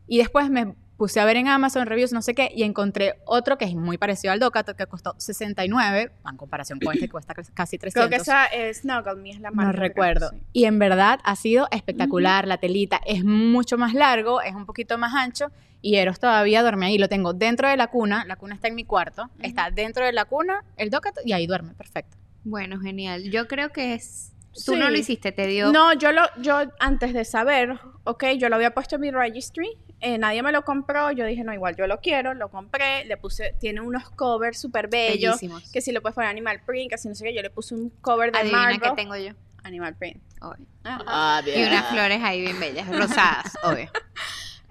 [0.07, 3.57] Y después me puse a ver en Amazon reviews, no sé qué, y encontré otro
[3.57, 7.33] que es muy parecido al Docato, que costó 69, en comparación con este que cuesta
[7.33, 7.93] casi 300.
[7.95, 9.73] Creo que esa es Snuggle Me, es la marca.
[9.73, 10.29] No creo, recuerdo.
[10.29, 10.43] sí.
[10.53, 12.47] Y en verdad ha sido espectacular.
[12.47, 15.47] La telita es mucho más largo, es un poquito más ancho.
[15.81, 16.99] Y Eros todavía duerme ahí.
[16.99, 18.27] Lo tengo dentro de la cuna.
[18.27, 19.31] La cuna está en mi cuarto.
[19.41, 21.73] Está dentro de la cuna, el docato, y ahí duerme.
[21.73, 22.20] Perfecto.
[22.45, 23.31] Bueno, genial.
[23.31, 24.33] Yo creo que es...
[24.53, 24.77] Tú Sí.
[24.77, 25.71] no lo hiciste, te dio...
[25.73, 29.69] No, yo lo, yo antes de saber, ok, yo lo había puesto en mi registry,
[30.01, 33.17] eh, nadie me lo compró, yo dije, no, igual yo lo quiero, lo compré, le
[33.17, 35.71] puse, tiene unos covers súper bellos, Bellísimos.
[35.71, 37.75] que si lo puedes poner Animal Print, que si no sé qué, yo le puse
[37.77, 39.35] un cover de Adivina Marvel, qué tengo yo.
[39.63, 40.21] Animal Print.
[40.41, 40.67] Obvio.
[40.83, 41.43] Ajá.
[41.49, 43.89] Y unas flores ahí bien bellas, rosadas, obvio.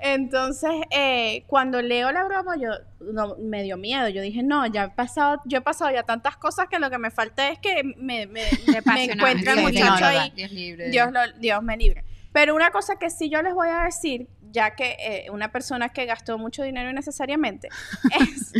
[0.02, 2.70] Entonces, eh, cuando leo la broma, yo
[3.02, 4.08] no, me dio miedo.
[4.10, 6.98] Yo dije, no, ya he pasado, yo he pasado ya tantas cosas que lo que
[6.98, 8.48] me falta es que me, me,
[8.86, 10.32] me encuentre el muchacho ahí.
[10.36, 10.90] Dios libre.
[10.90, 12.04] Dios, lo- Dios me libre.
[12.32, 15.90] Pero una cosa que sí yo les voy a decir, ya que eh, una persona
[15.90, 17.70] que gastó mucho dinero innecesariamente,
[18.20, 18.52] es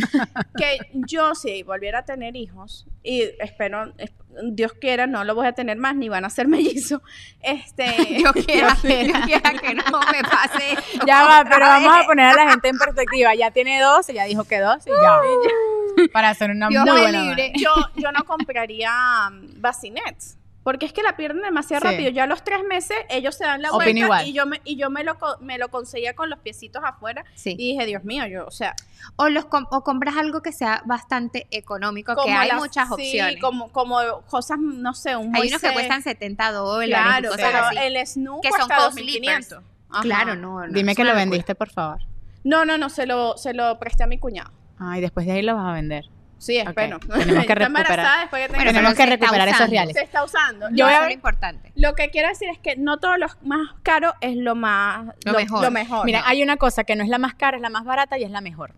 [0.56, 4.12] que yo si volviera a tener hijos, y espero, es-
[4.52, 7.00] Dios quiera, no lo voy a tener más, ni van a ser mellizos.
[7.40, 7.86] Este,
[8.24, 10.76] Yo quiera, yo quiera que no me pase.
[11.06, 13.34] Ya va, pero vamos a poner a la gente en perspectiva.
[13.34, 16.08] Ya tiene dos, ella dijo que dos y ya.
[16.12, 17.52] Para hacer una Dios muy buena libre.
[17.56, 18.92] yo, yo no compraría
[19.28, 20.38] um, bacinets.
[20.62, 21.92] Porque es que la pierden demasiado Sí.
[21.94, 22.10] rápido.
[22.10, 24.26] Ya a los tres meses ellos se dan la Opino vuelta igual.
[24.28, 27.24] y yo me, y yo me lo, co- me lo conseguía con los piecitos afuera.
[27.34, 27.52] Sí.
[27.58, 28.74] Y dije, Dios mío, yo, o sea,
[29.16, 32.92] O, los com- o compras algo que sea bastante económico, que hay las- muchas sí,
[32.92, 33.40] opciones.
[33.40, 33.96] como, como
[34.28, 37.76] cosas, no sé, un hay unos que cuestan 70 dólares Claro, y cosas pero así.
[37.78, 39.48] el Snoop Que son cuesta co-sleepers.
[39.50, 39.62] 2.500.
[39.92, 40.02] Ajá.
[40.02, 42.00] Claro, no, no, Dime que lo vendiste, por favor.
[42.44, 44.50] No, no, no, se lo, se lo presté a mi cuñado.
[44.78, 46.04] Ay, después de ahí lo vas a vender.
[46.40, 46.96] Sí, espero.
[46.96, 48.20] Ok, tenemos que Está embarazada recuperar.
[48.20, 49.94] después que tenga- Bueno, Tenemos pero que recuperar esos reales.
[49.96, 50.68] se está usando.
[50.70, 51.72] Yo Yo voy a Eso es ver- lo importante.
[51.76, 55.32] Lo que quiero decir es que no todos los más caros es lo más Lo
[55.34, 55.62] mejor.
[55.62, 56.06] Lo mejor.
[56.06, 58.24] Mira, hay una cosa que no es la más cara, es la más barata y
[58.24, 58.74] es la mejor.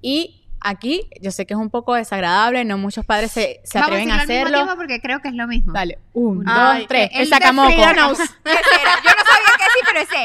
[0.00, 4.10] Y aquí, yo sé que es un poco desagradable, no muchos padres se, se atreven
[4.10, 4.58] a a decirlo al mismo hacerlo.
[4.58, 5.72] tiempo porque creo que es lo mismo.
[5.72, 7.10] Dale, un, Ay, dos, tres.
[7.12, 7.70] el El de sacamoco.
[7.70, 10.24] Yo no sabía que sí, pero ese,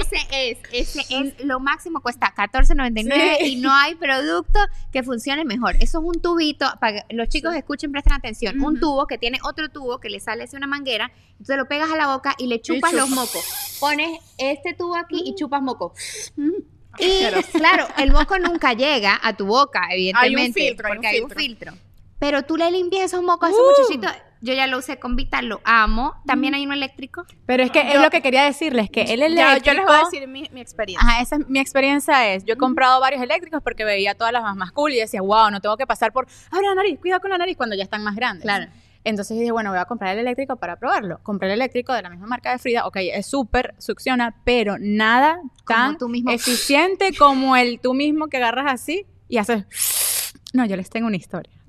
[0.00, 1.00] ese es, ese
[1.38, 3.46] es lo máximo, cuesta 14.99 Sí.
[3.46, 4.58] y no hay producto
[4.92, 5.74] que funcione mejor.
[5.80, 9.38] Eso es un tubito, para que los chicos escuchen, presten atención, un tubo que tiene
[9.44, 12.46] otro tubo que le sale hacia una manguera, entonces lo pegas a la boca y
[12.46, 13.76] le chupas los mocos.
[13.80, 15.94] Pones este tubo aquí y chupas moco.
[16.36, 16.50] Mm.
[16.98, 17.24] Y
[17.56, 21.30] claro, el moco nunca llega a tu boca, evidentemente, filtro, hay un porque hay un
[21.30, 21.72] filtro.
[21.72, 21.92] filtro.
[22.18, 23.64] Pero tú le limpias esos mocos a ese Uh.
[23.96, 24.08] muchachito.
[24.44, 26.14] Yo ya lo usé con Vital, lo amo.
[26.26, 27.24] También hay uno eléctrico.
[27.46, 29.64] Pero es que es Yo- lo que quería decirles, que el Ya, eléctrico...
[29.66, 31.08] yo les voy a decir mi, mi experiencia.
[31.08, 34.42] Ajá, esa es mi experiencia es, yo he comprado varios eléctricos porque veía todas las
[34.42, 37.20] más, más cool y decía, wow, no tengo que pasar por, abre la nariz, cuidado
[37.20, 38.42] con la nariz cuando ya están más grandes.
[38.42, 38.66] Claro.
[39.04, 41.18] Entonces dije, bueno, voy a comprar el eléctrico para probarlo.
[41.22, 45.40] Compré el eléctrico de la misma marca de Frida, ok, es súper, succiona, pero nada
[45.66, 46.30] tan tú mismo.
[46.30, 49.64] eficiente como el tú mismo que agarras así y haces...
[50.54, 51.50] No, yo les tengo una historia.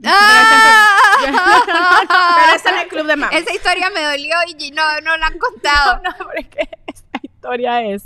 [1.23, 1.37] Pero
[2.55, 3.31] es en el club de mamá.
[3.33, 6.01] Esa historia me dolió y no, no la han contado.
[6.03, 8.03] No, pero es que esta historia es...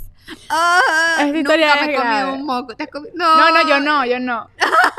[0.50, 0.80] Ah,
[1.20, 2.32] Esta historia nunca me es comí grave.
[2.32, 2.76] un moco.
[2.76, 3.12] ¿Te has comido?
[3.16, 3.36] No.
[3.38, 4.48] No, no, yo no, yo no.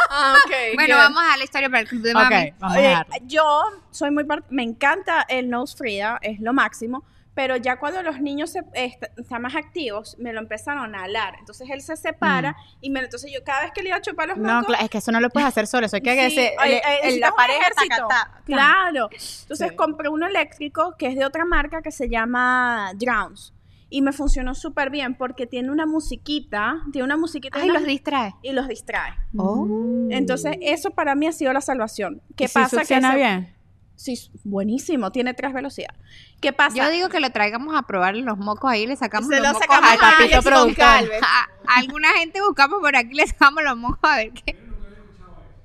[0.10, 1.04] Ah, ok, Bueno, good.
[1.04, 2.36] vamos a la historia para el club de mami.
[2.36, 6.54] Ok, vamos Oye, a yo soy muy part- me encanta el nose Frida, es lo
[6.54, 7.04] máximo,
[7.36, 11.36] pero ya cuando los niños se, est- están más activos, me lo empezaron a alar.
[11.40, 14.28] Entonces él se separa y me, entonces yo cada vez que le iba a chupar
[14.28, 14.42] los Mm.
[14.42, 16.20] No, mocos, claro, es que eso no lo puedes hacer solo, eso hay que Sí,
[16.40, 17.96] ese- oye, el- eh, el- necesitas la pareja ejército.
[18.08, 18.42] tacatá.
[18.46, 19.10] Claro.
[19.12, 19.76] Entonces Sí.
[19.76, 23.54] compré uno eléctrico que es de otra marca que se llama Drowns.
[23.92, 27.80] Y me funcionó súper bien porque tiene una musiquita, tiene una musiquita y Ay, una-
[27.80, 28.36] los distrae.
[28.44, 29.14] y los distrae.
[29.36, 29.68] Oh.
[30.12, 32.22] Entonces, eso para mí ha sido la salvación.
[32.36, 32.84] ¿Qué ¿Y si pasa?
[32.84, 33.56] que ese- bien?
[33.96, 36.00] Sí, buenísimo, tiene tres velocidades.
[36.40, 36.78] ¿Qué pasa?
[36.78, 39.54] Yo digo que lo traigamos a probar los mocos ahí, le sacamos Se los lo
[39.54, 40.86] mocos sacamos al a papito Alex productor.
[41.68, 44.56] A alguna gente buscamos por aquí, le sacamos los mocos a ver qué.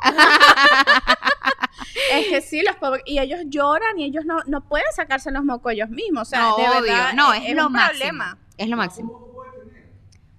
[2.13, 5.45] Es que sí, los pobres, y ellos lloran y ellos no, no pueden sacarse los
[5.45, 6.23] mocos ellos mismos.
[6.23, 6.83] O sea, no, de obvio.
[6.83, 7.89] verdad, no, es, es, lo un máximo.
[7.99, 8.39] problema.
[8.57, 9.25] Es lo máximo.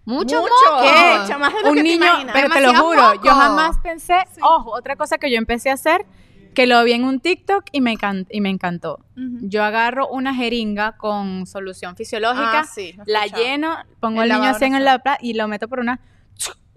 [0.06, 4.13] Mucho, Mucho, más de lo un que niño, pero te lo juro, yo jamás pensé,
[4.41, 6.06] ojo, otra cosa que yo empecé a hacer,
[6.54, 9.00] que lo vi en un TikTok y me, encan- y me encantó.
[9.15, 14.50] Yo agarro una jeringa con solución fisiológica, Ah, sí, la lleno, pongo El el, niño
[14.52, 16.00] así en la plata y lo meto por una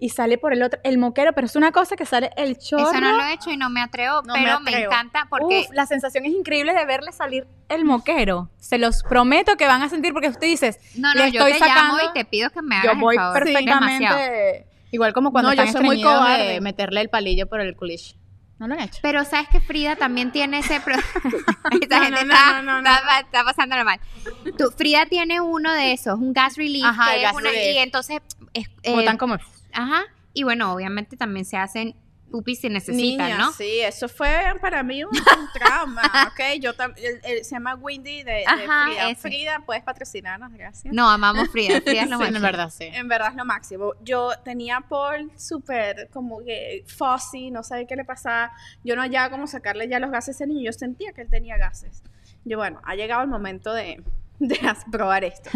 [0.01, 2.89] y sale por el otro, el moquero, pero es una cosa que sale el chorro.
[2.89, 4.91] Eso no lo he hecho y no me atrevo, No me pero me, atrevo.
[4.93, 8.49] encanta porque Uf, la sensación es increíble de verle salir el moquero.
[8.57, 11.59] Se los prometo que van a sentir porque usted dices, no, no, le yo estoy
[11.59, 13.39] te llamo sacando- y te pido que me hagas yo el voy favor.
[13.43, 14.03] perfectamente.
[14.05, 14.65] Demasiado.
[14.91, 16.61] Igual como cuando No, yo soy muy estreñidos de cobarde.
[16.61, 18.15] meterle el palillo por el culish.
[18.57, 18.99] ¿No lo han hecho?
[19.01, 20.81] Pero sabes que Frida también tiene ese.
[20.81, 20.95] pro-
[21.81, 23.99] Esta No, gente no, no, está, no, no, está- está pasándolo mal.
[24.57, 26.83] Tú, Frida tiene uno de esos, un gas relief.
[26.85, 27.75] Ajá, que el es gas una- relief.
[27.75, 28.21] Y entonces.
[28.53, 29.37] es- eh, Botan como...
[29.73, 30.03] ajá.
[30.33, 31.95] Y bueno, obviamente también se hacen
[32.31, 33.51] pupis si necesitan, Niña, ¿no?
[33.53, 36.59] Sí, eso fue para mí un, un trauma, ¿ok?
[36.61, 39.09] Yo el- el- se llama Windy de, de Ajá, Frida.
[39.09, 39.21] ese.
[39.21, 40.93] Frida, puedes patrocinarnos, gracias.
[40.93, 41.81] No, amamos Frida.
[41.81, 42.37] Frida es lo Sí, máximo.
[42.37, 42.83] en verdad, sí.
[42.83, 43.93] En verdad es lo máximo.
[44.03, 48.51] Yo tenía Paul súper como que fussy, no sabía qué le pasaba.
[48.83, 50.61] Yo no hallaba cómo sacarle ya los gases a ese niño.
[50.65, 52.03] Yo sentía que él tenía gases.
[52.45, 54.03] Yo, bueno, ha llegado el momento de,
[54.39, 54.59] de
[54.91, 55.49] probar esto.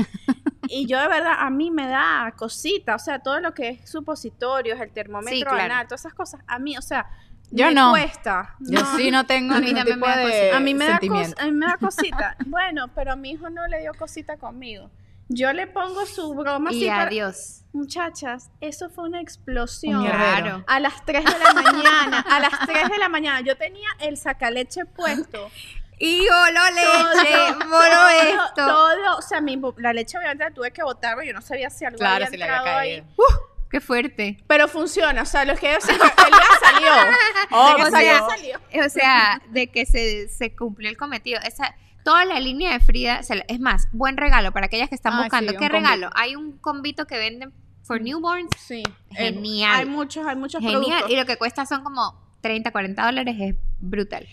[0.67, 3.89] Y yo de verdad, a mí me da cosita, o sea, todo lo que es
[3.89, 5.60] supositorios, el termómetro Sí, claro.
[5.62, 7.06] anal, todas esas cosas, a mí, o sea,
[7.52, 7.91] Yo me no.
[7.91, 8.56] cuesta.
[8.60, 8.97] Yo No.
[8.97, 10.58] sí no tengo A mí ningún tipo de cosita.
[10.58, 12.36] A mí me da, a mí me da cosita.
[12.47, 14.89] bueno, pero a mi hijo no le dio cosita conmigo.
[15.30, 17.62] Yo le pongo su broma así Y para- adiós.
[17.71, 20.02] Muchachas, eso fue una explosión.
[20.02, 20.06] Un.
[20.06, 20.63] Claro.
[20.67, 24.17] A las 3 de la mañana, a las 3 de la mañana, yo tenía el
[24.17, 25.49] sacaleche puesto.
[26.00, 28.54] Y voló leche, todo, esto.
[28.56, 31.70] todo, o sea, mi, la leche obviamente la tuve que botar, pero yo no sabía
[31.70, 32.90] si algo Claro, había si había entrado ahí.
[33.02, 33.06] caído.
[33.70, 34.38] Qué fuerte.
[34.48, 36.90] Pero funciona, o sea, los que ellos ya salió.
[37.52, 38.60] Oh, o sea, salió.
[38.86, 41.40] O sea, de que se, se cumplió el cometido.
[41.44, 45.20] Esa, toda la línea de Frida, es más, buen regalo para aquellas que están Ay,
[45.24, 45.52] buscando.
[45.54, 46.10] sí, ¿Qué regalo?
[46.16, 47.52] Hay un combito que venden
[47.84, 48.50] for newborns.
[48.60, 48.84] Sí.
[49.12, 49.72] Genial.
[49.72, 50.82] Eh, hay muchos, hay muchos Genial.
[50.82, 51.10] productos.
[51.12, 53.36] Y lo que cuesta son como 30, 40 dólares.
[53.40, 54.28] Es brutal.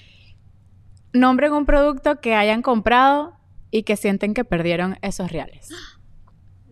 [1.13, 3.35] Nombren un producto que hayan comprado
[3.71, 5.69] y que sienten que perdieron esos reales.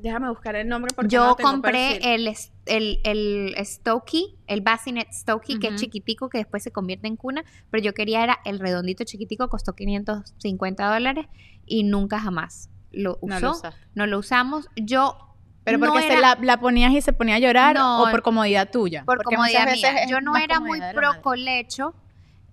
[0.01, 2.29] Déjame buscar el nombre porque Yo no tengo compré perfil.
[2.67, 7.17] el, el, el Stokey, el Bassinet Stokey, que es chiquitico, que después se convierte en
[7.17, 11.27] cuna, pero yo quería era el redondito chiquitico, costó 550 dólares
[11.67, 13.61] y nunca jamás lo usó.
[13.97, 14.69] No lo no usamos.
[14.77, 15.19] Yo
[15.65, 18.11] Pero no porque se era- la, la ponías y se ponía a llorar No, o
[18.11, 19.05] por comodidad tuya.
[19.05, 20.07] por Porque comodidad mía.
[20.09, 21.23] Yo no era muy pro madre.
[21.23, 21.95] colecho,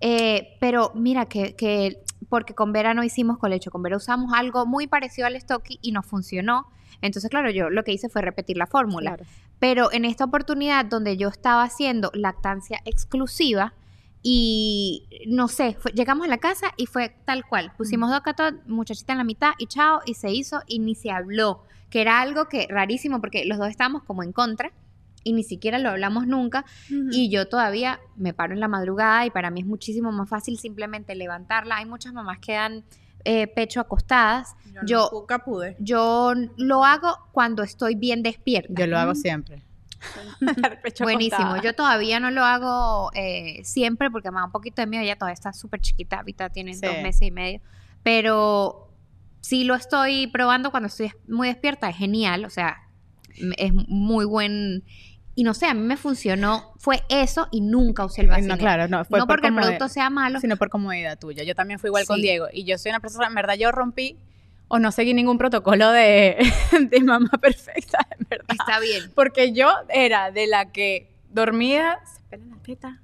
[0.00, 4.66] eh, pero mira que, que porque con Vera no hicimos colecho, con Vera usamos algo
[4.66, 6.66] muy parecido al Stokey y nos funcionó.
[7.02, 9.16] Entonces, claro, yo lo que hice fue repetir la fórmula.
[9.16, 9.24] Claro.
[9.58, 13.74] Pero en esta oportunidad donde yo estaba haciendo lactancia exclusiva
[14.22, 17.72] y no sé, fue- llegamos a la casa y fue tal cual.
[17.76, 21.10] Pusimos dos catos, muchachita en la mitad y chao, y se hizo y ni se
[21.10, 21.62] habló.
[21.90, 24.72] Que era algo que rarísimo porque los dos estábamos como en contra
[25.28, 26.64] y ni siquiera lo hablamos nunca.
[27.10, 30.56] Y yo todavía me paro en la madrugada y para mí es muchísimo más fácil
[30.58, 31.76] simplemente levantarla.
[31.78, 32.84] Hay muchas mamás que dan
[33.24, 34.54] eh, pecho acostadas.
[34.66, 35.76] yo, no, yo- nunca pude.
[35.80, 38.72] Yo lo hago cuando estoy bien despierta.
[38.72, 39.64] Yo lo hago siempre.
[41.00, 41.36] Buenísimo.
[41.42, 41.62] acostada.
[41.62, 45.02] Yo todavía no lo hago eh, siempre porque me da un poquito de miedo.
[45.02, 46.18] Ella todavía está súper chiquita.
[46.18, 46.80] Ahorita tiene Sí.
[46.86, 47.60] dos meses y medio.
[48.02, 48.92] Pero
[49.40, 51.88] sí lo estoy probando cuando estoy muy despierta.
[51.88, 52.44] Es genial.
[52.44, 52.76] O sea,
[53.58, 54.84] es muy buen.
[55.38, 56.72] Y no sé, a mí me funcionó.
[56.78, 58.58] Fue eso y nunca usé el No, Vaseline.
[58.58, 59.04] claro, no.
[59.04, 60.40] Fue no por porque el producto sea malo.
[60.40, 61.44] sino por comodidad tuya.
[61.44, 62.20] Yo también fui igual con.
[62.22, 62.46] Diego.
[62.52, 64.16] Y yo soy una persona, en verdad, yo rompí
[64.68, 66.38] o no seguí ningún protocolo de,
[66.90, 68.46] de mamá perfecta, en verdad.
[68.58, 69.12] Está bien.
[69.14, 73.02] Porque yo era de la que dormida, se pela la teta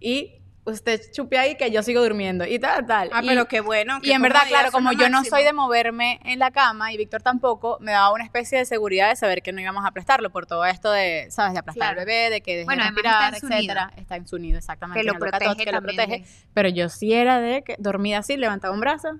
[0.00, 0.32] y
[0.68, 3.10] usted chupe ahí que yo sigo durmiendo y tal, tal.
[3.12, 3.98] Ah, y, pero qué bueno.
[4.02, 7.22] y en verdad, claro, como yo no soy de moverme en la cama y Víctor
[7.22, 10.46] tampoco, me daba una especie de seguridad de saber que no íbamos a aplastarlo por
[10.46, 11.52] todo esto de, ¿sabes?
[11.54, 12.00] De aplastar Claro.
[12.00, 13.92] al bebé, de que deje Bueno, de además respirar, está etcétera.
[13.96, 15.00] Está en su nido, exactamente.
[15.00, 16.24] Que lo protege que lo protege.
[16.54, 19.18] Pero yo sí era de que dormida así, levantaba un brazo.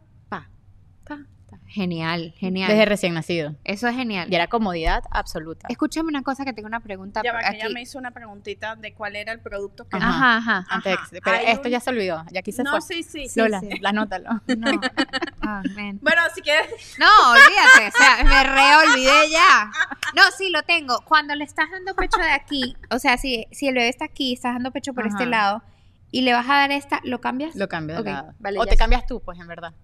[1.70, 2.68] Genial, genial.
[2.68, 3.54] Desde recién nacido.
[3.64, 4.26] Eso es genial.
[4.31, 5.66] Y era comodidad absoluta.
[5.68, 7.57] Escúchame una cosa que tengo una pregunta Ya va, que aquí.
[7.57, 9.96] ella me hizo una preguntita de cuál era el producto que...
[9.98, 10.09] Ajá.
[10.09, 10.66] Ajá, ajá.
[10.70, 12.81] Antes pero Hay esto un- ya se olvidó, ya aquí se no, fue.
[12.81, 13.28] sí, sí.
[13.28, 13.68] Sí, Lola, sí.
[13.85, 14.31] anótalo.
[14.57, 14.81] No.
[16.00, 16.96] Bueno, si quieres...
[16.98, 19.70] No, olvídate, o sea, me reolvidé ya.
[20.14, 21.00] No, sí, lo tengo.
[21.07, 24.35] Cuando le estás dando pecho de aquí, o sea, si, si el bebé está aquí,
[24.35, 25.16] estás dando pecho por Ajá.
[25.16, 25.62] este lado,
[26.11, 27.54] y le vas a dar esta, ¿lo cambias?
[27.57, 28.35] Lo cambias de Ok, lado.
[28.38, 28.76] vale, o te sé.
[28.76, 29.74] cambias tú, pues, en verdad.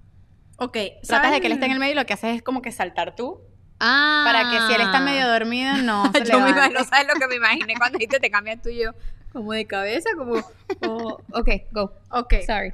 [0.59, 0.77] Ok.
[1.07, 1.93] Tratas de que él esté en el medio.
[1.93, 3.41] y lo que haces es como que saltar tú
[3.81, 4.23] Ah.
[4.25, 7.27] para que si él está medio dormido no se Yo me imagino, ¿sabes lo que
[7.27, 8.93] me imaginé cuando dijiste te cambias tú y yo?
[9.33, 10.43] Como de cabeza, como...
[10.81, 11.93] como- Ok, go.
[12.11, 12.35] Ok.
[12.47, 12.71] Sorry.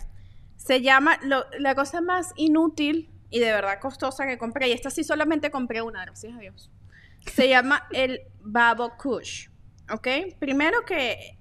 [0.56, 4.90] Se llama, lo- la cosa más inútil y de verdad costosa que compré, y esta
[4.90, 6.70] sí solamente compré una, gracias a Dios.
[7.26, 9.48] Se llama el Babo Kush,
[9.90, 10.06] ¿ok?
[10.38, 11.38] Primero que,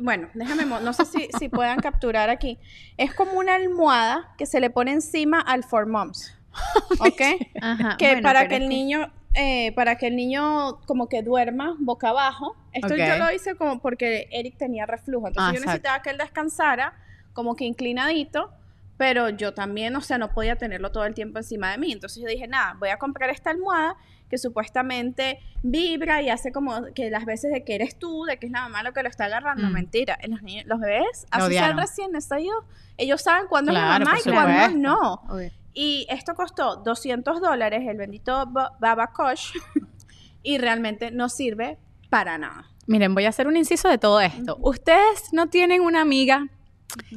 [0.00, 2.58] bueno, déjame, no sé si, si puedan capturar aquí.
[2.96, 6.34] Es como una almohada que se le pone encima al For Moms,
[7.00, 7.20] ¿ok?
[7.60, 7.96] Ajá.
[7.98, 12.10] que bueno, para que el niño eh, para que el niño como que duerma boca
[12.10, 15.70] abajo esto yo lo hice como porque Eric tenía reflujo entonces Ah, yo exacto.
[15.70, 16.92] necesitaba que él descansara
[17.32, 18.50] como que inclinadito
[18.98, 22.22] pero yo también o sea no podía tenerlo todo el tiempo encima de mí entonces
[22.22, 23.96] yo dije nada voy a comprar esta almohada
[24.32, 28.46] que supuestamente vibra y hace como que las veces de que eres tú, de que
[28.46, 29.68] es la mamá lo que lo está agarrando.
[29.68, 29.72] Mm.
[29.72, 30.16] Mentira.
[30.22, 31.76] En Los, niños- los bebés, así sean odiaron.
[31.78, 32.64] recién nacidos,
[32.96, 35.12] ellos saben cuándo es la mamá y cuándo no.
[35.28, 35.50] Obvio.
[35.74, 39.52] Y esto costó 200 dólares, el bendito Ba- Baba Kosh,
[40.42, 41.76] y realmente no sirve
[42.08, 42.70] para nada.
[42.86, 44.56] Miren, voy a hacer un inciso de todo esto.
[44.62, 46.48] Ustedes no tienen una amiga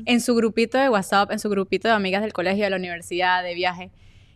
[0.06, 3.41] en su grupito de WhatsApp, en su grupito de amigas del colegio, de la universidad,
[3.41, 3.91] de viaje,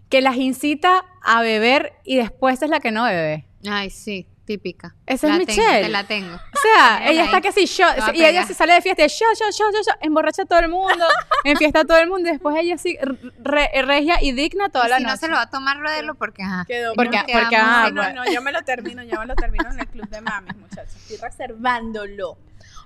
[0.09, 3.45] que las incita a beber y después es la que no bebe.
[3.69, 4.95] Ay, sí, típica.
[5.05, 5.61] Esa es La Michelle.
[5.67, 6.35] Tengo, te la tengo.
[6.35, 9.25] O sea, ella está que sí, yo, y ella se sale de fiesta, y yo,
[9.37, 11.05] yo, yo, yo, yo, emborracha a todo el mundo,
[11.43, 12.97] enfiesta a todo el mundo, y después ella sí,
[13.39, 15.13] re- regia y digna toda Y la si noche.
[15.13, 16.65] no se lo va a tomar, rodelo porque, ajá.
[16.67, 19.35] Quedó Porque- porque, quedamos- ah, Sí, no, no, yo me lo termino, ya me lo
[19.35, 20.95] termino en el club de mamis, muchachos.
[20.95, 22.37] Estoy reservándolo.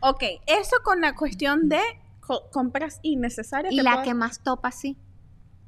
[0.02, 1.80] Ok, eso con la cuestión de
[2.20, 3.72] co- compras innecesarias.
[3.74, 4.98] Y la puedo- que más topa, sí.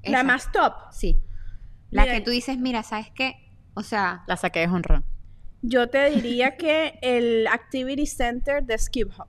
[0.04, 0.24] la Esa.
[0.24, 0.74] más top.
[0.92, 1.18] Sí.
[1.92, 3.36] La Mira, que tú dices, mira, ¿sabes qué?
[3.74, 5.04] O sea, La saqué de honra.
[5.62, 9.28] Yo te diría que el Activity Center de Skip Hop.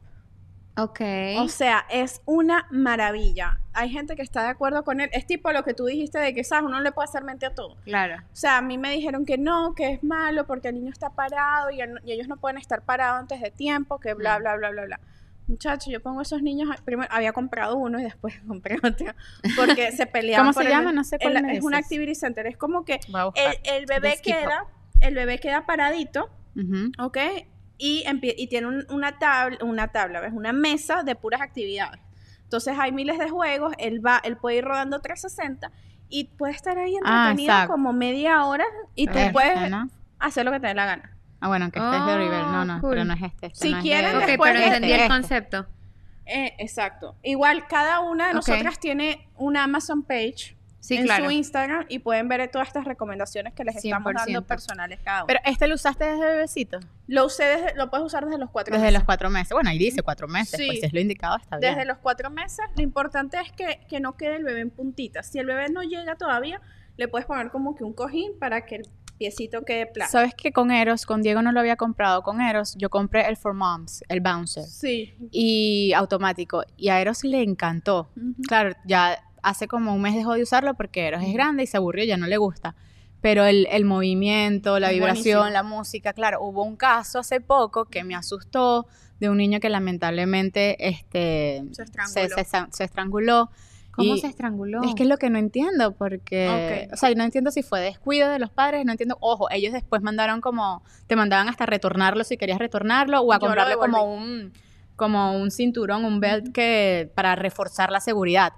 [0.79, 1.01] Ok.
[1.39, 3.61] O sea, es una maravilla.
[3.73, 5.09] Hay gente que está de acuerdo con él.
[5.13, 6.67] Es tipo lo que tú dijiste de que, ¿sabes?
[6.67, 7.77] Uno le puede hacer mente a todo.
[7.85, 8.17] claro.
[8.31, 11.11] O sea, a mí me dijeron que no, que es malo porque el niño está
[11.11, 14.43] parado y, el- y ellos no pueden estar parados antes de tiempo, que bla, Mm.
[14.43, 15.01] bla, bla, bla, bla.
[15.49, 19.15] Muchachos, yo pongo esos niños, primero había comprado uno y después compré otro,
[19.57, 20.47] porque se peleaban.
[20.47, 20.93] ¿Cómo por se el- llama?
[20.93, 22.99] No sé cuál el- Es un activity center, es como que
[23.35, 24.65] el, el bebé queda,
[25.01, 26.31] el bebé queda paradito.
[26.99, 27.19] ¿ok?
[27.79, 28.05] Y,
[28.49, 30.33] tiene un- una tabla, una tabla, ¿ves?
[30.33, 32.01] Una mesa de puras actividades.
[32.45, 35.71] Entonces hay miles de juegos, él va, él puede ir rodando 360
[36.09, 39.59] y puede estar ahí Ah, entretenido como media hora y tú puedes
[40.19, 41.16] hacer lo que te dé la gana.
[41.41, 42.41] Ah, bueno, que este es de Orivel.
[42.43, 42.91] No, no, cool.
[42.91, 43.47] pero no es este.
[43.49, 45.13] este Si no es de- quieren, Ok, después pero de entendí este, el este.
[45.15, 45.67] concepto.
[46.27, 47.15] Eh, exacto.
[47.23, 48.37] Igual cada una de Ok.
[48.37, 51.25] nosotras tiene una Amazon page Sí, en claro.
[51.25, 54.15] su Instagram y pueden ver todas estas recomendaciones que les estamos 100%.
[54.35, 55.27] dando personales cada uno.
[55.27, 56.79] Pero este lo usaste desde bebecito.
[57.09, 58.95] lo usé desde, lo puedes usar desde los cuatro Desde meses.
[59.01, 59.51] los cuatro meses.
[59.53, 60.59] Bueno, ahí dice cuatro meses.
[60.59, 60.67] Sí.
[60.67, 61.75] Pues si es lo indicado, está bien.
[61.75, 65.27] Desde los cuatro meses, lo importante es que, que no quede el bebé en puntitas.
[65.27, 66.61] Si el bebé no llega todavía,
[66.97, 70.11] le puedes poner como que un cojín para que el piecito quede plano.
[70.11, 72.23] ¿Sabes que con Eros, con Diego no lo había comprado?
[72.23, 74.65] Con Eros yo compré el For Moms, el Bouncer.
[74.65, 75.15] Sí.
[75.31, 76.63] Y automático.
[76.77, 78.09] Y a Eros le encantó.
[78.49, 81.77] Claro, ya hace como un mes dejó de usarlo porque Eros es grande y se
[81.77, 82.75] aburrió, ya no le gusta.
[83.21, 85.49] Pero el, el movimiento, la Es vibración, buenísimo.
[85.53, 88.87] la música, claro, hubo un caso hace poco que me asustó
[89.19, 92.37] de un niño que lamentablemente este, Se se, estranguló.
[92.45, 93.51] se- se estranguló.
[93.97, 94.83] ¿Cómo Y se estranguló?
[94.85, 98.29] Es que es lo que no entiendo, porque, o sea, no entiendo si fue descuido
[98.31, 102.37] de los padres, no entiendo, ojo, ellos después mandaron como, te mandaban hasta retornarlo si
[102.37, 104.53] querías retornarlo, o a Yo comprarle como un,
[104.97, 108.53] como un cinturón, un belt que, para reforzar la seguridad.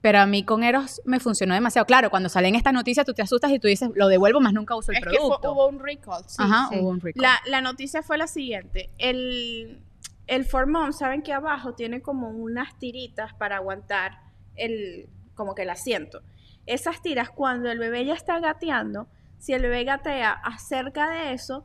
[0.00, 1.86] Pero a mí con Eros me funcionó demasiado.
[1.86, 4.76] Claro, cuando salen estas noticias tú te asustas y tú dices, lo devuelvo, más nunca
[4.76, 5.52] uso el Es que fue- producto.
[5.52, 6.22] hubo un recall.
[6.26, 6.36] sí.
[6.42, 6.78] Ajá, sí.
[6.78, 7.22] hubo un recall.
[7.22, 8.90] La, la noticia fue la siguiente.
[8.98, 9.80] El,
[10.26, 14.18] el Formón, saben que abajo tiene como unas tiritas para aguantar
[14.56, 16.20] el, como que el asiento.
[16.66, 19.06] Esas tiras, cuando el bebé ya está gateando,
[19.38, 21.64] si el bebé gatea acerca de eso,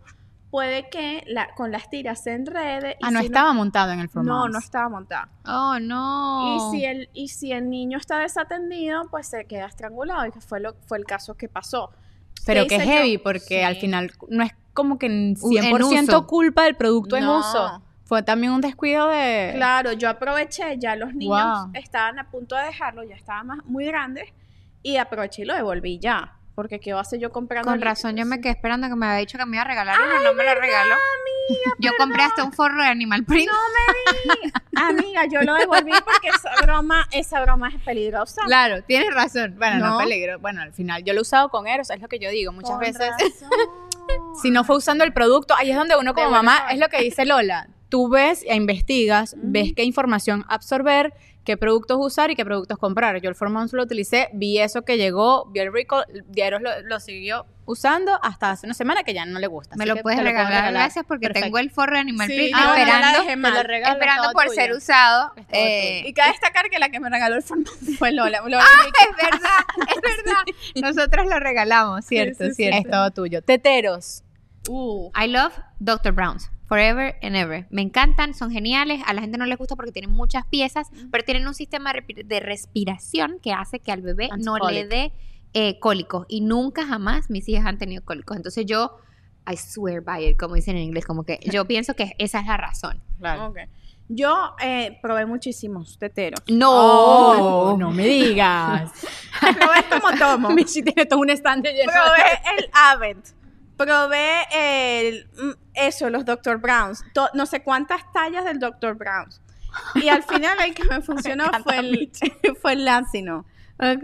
[0.52, 2.97] puede que la, con las tiras se enrede.
[2.99, 5.30] y ah, no si estaba montado en el For No, no estaba montada.
[5.45, 6.58] Oh, no.
[6.58, 10.41] Y si el y si el niño está desatendido, pues se queda estrangulado y que
[10.41, 11.91] fue lo fue el caso que pasó.
[12.45, 12.84] Pero ¿Qué que yo?
[12.91, 13.62] heavy, porque Sí.
[13.62, 16.28] al final no es como que en U- en 100% uso.
[16.28, 17.39] culpa del producto en No.
[17.39, 17.82] uso.
[18.10, 19.52] Fue también un descuido de...
[19.54, 21.72] Claro, yo aproveché, ya los niños Wow.
[21.76, 24.28] estaban a punto de dejarlo, ya estaban más, muy grandes,
[24.82, 26.34] y aproveché y lo devolví ya.
[26.56, 27.69] Porque qué va a hacer yo comprando.
[27.69, 29.95] Con razón, yo me quedé esperando que me había dicho que me iba a regalar
[30.02, 30.95] uno, no me lo regaló.
[31.78, 33.48] yo compré hasta un forro de Animal Print.
[34.76, 38.41] Amiga, yo lo devolví porque esa broma, esa broma es peligrosa.
[38.45, 39.54] Claro, tienes razón.
[39.60, 39.98] Bueno, no, No.
[40.00, 40.39] peligro.
[40.39, 42.52] Bueno, al final yo lo he usado con Eros, es lo que yo digo.
[42.52, 43.50] Muchas Con veces, razón.
[44.41, 47.02] si no fue usando el producto, ahí es donde uno como mamá, es lo que
[47.02, 47.67] dice Lola.
[47.89, 53.19] Tú ves e investigas, ves qué información absorber, qué productos usar y qué productos comprar.
[53.19, 56.99] Yo el Formons lo utilicé, vi eso que llegó, vi el recall, Eros lo, lo
[56.99, 59.75] siguió usando hasta hace una semana que ya no le gusta.
[59.75, 61.45] Me lo puedes te lo regalar, gracias, porque Perfecto.
[61.47, 63.23] tengo el forro de Animal Sí, Print la esperando,
[63.58, 64.54] lo regalo, esperando por tuyo.
[64.56, 65.34] ser usado.
[65.52, 68.41] Eh, Y cabe destacar que la que me regaló el formato fue Lola.
[68.41, 68.60] Lola
[69.10, 69.49] es verdad,
[69.95, 70.43] es verdad.
[70.75, 72.56] Nosotros lo regalamos, cierto, sí, sí.
[72.56, 72.78] cierto.
[72.78, 73.41] Es todo tuyo.
[73.41, 74.23] Teteros.
[74.67, 76.12] Uh, I love Dr.
[76.12, 76.52] Browns.
[76.69, 77.65] Forever and ever.
[77.71, 79.01] Me encantan, son geniales.
[79.08, 82.39] A la gente no les gusta porque tienen muchas piezas, pero tienen un sistema de
[82.39, 84.89] respiración que hace que al bebé no le Anticólico.
[84.89, 85.13] dé
[85.53, 86.25] eh, cólicos.
[86.29, 88.38] Y nunca jamás mis hijas han tenido cólicos.
[88.38, 88.97] Entonces yo,
[89.51, 92.45] I swear by it, como dicen en inglés, como que yo pienso que esa es
[92.45, 93.01] la razón.
[93.19, 93.47] Claro.
[93.47, 93.58] ok.
[94.12, 96.39] Yo eh, probé muchísimos teteros.
[96.47, 96.71] No,
[97.73, 98.91] Oh, no me digas.
[99.39, 100.49] probé como tomo.
[100.55, 101.91] Michi tiene todo un stand lleno.
[101.91, 103.25] Probé el Avent.
[103.80, 106.58] Probé el, mm, eso, los Dr.
[106.58, 107.04] Browns.
[107.13, 108.96] To- no sé cuántas tallas del Dr.
[108.96, 109.42] Browns.
[109.96, 112.12] Y al final el que me funcionó fue el,
[112.62, 113.46] fue el Lancino.
[113.80, 114.04] Ok.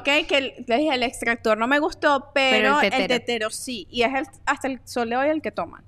[0.00, 3.08] Ok, que el, les dije, el extractor no me gustó, Pero pero, el el, tetero.
[3.20, 3.50] tetero.
[3.50, 3.86] sí.
[3.90, 5.84] Y es el, hasta el sol de hoy el que toman.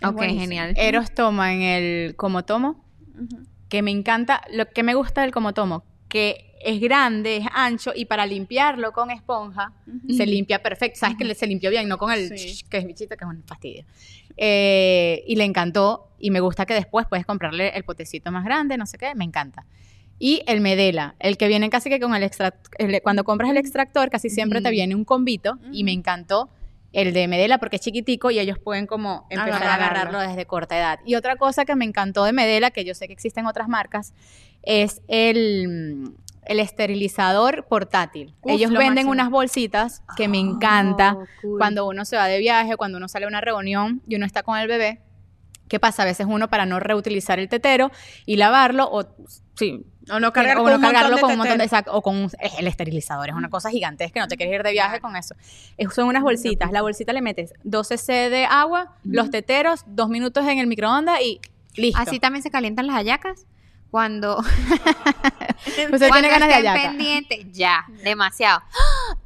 [0.00, 0.42] Es Ok, buenísimo.
[0.42, 0.74] genial.
[0.76, 2.84] Eros toma en el como tomo,
[3.68, 7.92] que me encanta, lo que me gusta del como tomo, que es grande, es ancho
[7.94, 9.72] y para limpiarlo con esponja
[10.08, 10.98] se limpia perfecto.
[11.00, 12.62] Sabes que le- se limpió bien, no con el Sí.
[12.68, 13.84] que es bichito, que es un fastidio.
[14.36, 18.76] Eh, y le encantó y me gusta que después puedes comprarle el potecito más grande,
[18.76, 19.66] no sé qué, me encanta.
[20.18, 24.08] Y el Medela, el que viene casi que con el extractor, cuando compras el extractor
[24.08, 24.72] casi siempre te Ujú.
[24.72, 26.48] viene un combito y me encantó
[26.92, 30.78] el de Medela porque es chiquitico y ellos pueden como empezar a agarrarlo desde corta
[30.78, 31.00] edad.
[31.06, 34.12] Y otra cosa que me encantó de Medela, que yo sé que existen otras marcas,
[34.62, 36.12] es el,
[36.44, 38.34] el esterilizador portátil.
[38.42, 39.12] Uf, ellos lo venden máximo.
[39.12, 41.58] unas bolsitas que me encanta Oh, cool.
[41.58, 44.42] cuando uno se va de viaje, cuando uno sale a una reunión y uno está
[44.42, 45.00] con el bebé
[45.68, 46.02] ¿Qué pasa?
[46.02, 47.90] A veces uno para no reutilizar el tetero
[48.26, 49.06] y lavarlo o
[49.54, 52.14] sí, O no cargar o con no cargarlo con un montón de exacto, o con
[52.16, 55.34] un- el esterilizador, es una cosa gigantesca, no te quieres ir de viaje con eso.
[55.78, 60.10] Eh, Son unas bolsitas, la bolsita le metes 12 c de agua, los teteros, dos
[60.10, 61.40] minutos en el microondas y
[61.76, 61.98] listo.
[62.02, 63.46] Así también se calientan las hallacas.
[63.92, 64.38] Cuando,
[65.66, 66.80] Usted cuando tiene ganas de hallaca.
[66.88, 68.62] pendientes, ya, demasiado.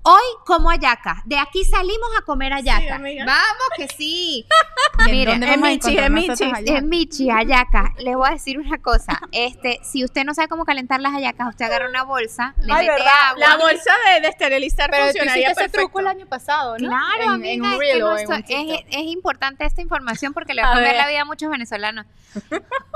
[0.03, 1.23] Hoy como hallaca.
[1.25, 2.97] De aquí salimos a comer hallaca.
[2.97, 3.25] amiga.
[3.25, 4.45] Vamos que sí.
[4.99, 6.79] ¿En Mire, dónde en vamos a Michi, nosotros Michi, hallaca?
[6.79, 7.95] En Michi, hallaca.
[7.99, 9.21] Les voy a decir una cosa.
[9.31, 12.87] Este, si usted no sabe cómo calentar las hallacas, usted agarra una bolsa, le Ay,
[12.89, 13.15] mete ¿verdad?
[13.31, 13.39] agua.
[13.49, 16.89] La bolsa de, de esterilizar Pero funcionaría ese truco el año pasado, ¿no?
[16.89, 20.69] Claro, en, amiga, en es, que nuestro- es, es importante esta información porque le va
[20.69, 22.05] a A cambiar la vida a muchos venezolanos.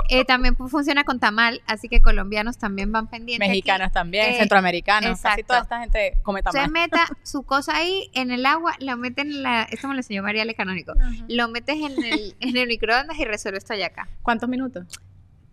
[0.08, 3.48] Eh, también fu- funciona con tamal, así que colombianos también van pendientes.
[3.48, 3.58] aquí.
[3.58, 6.70] Mexicanos también, Eh, centroamericanos, casi toda esta gente come Usted tamal.
[6.70, 9.62] meta su cosa ahí en el agua, lo mete en la.
[9.64, 10.92] Esto me lo enseñó María Le Canónico.
[11.28, 14.08] Lo metes en el, en el microondas y resuelve esto ya acá.
[14.22, 14.86] ¿Cuántos minutos?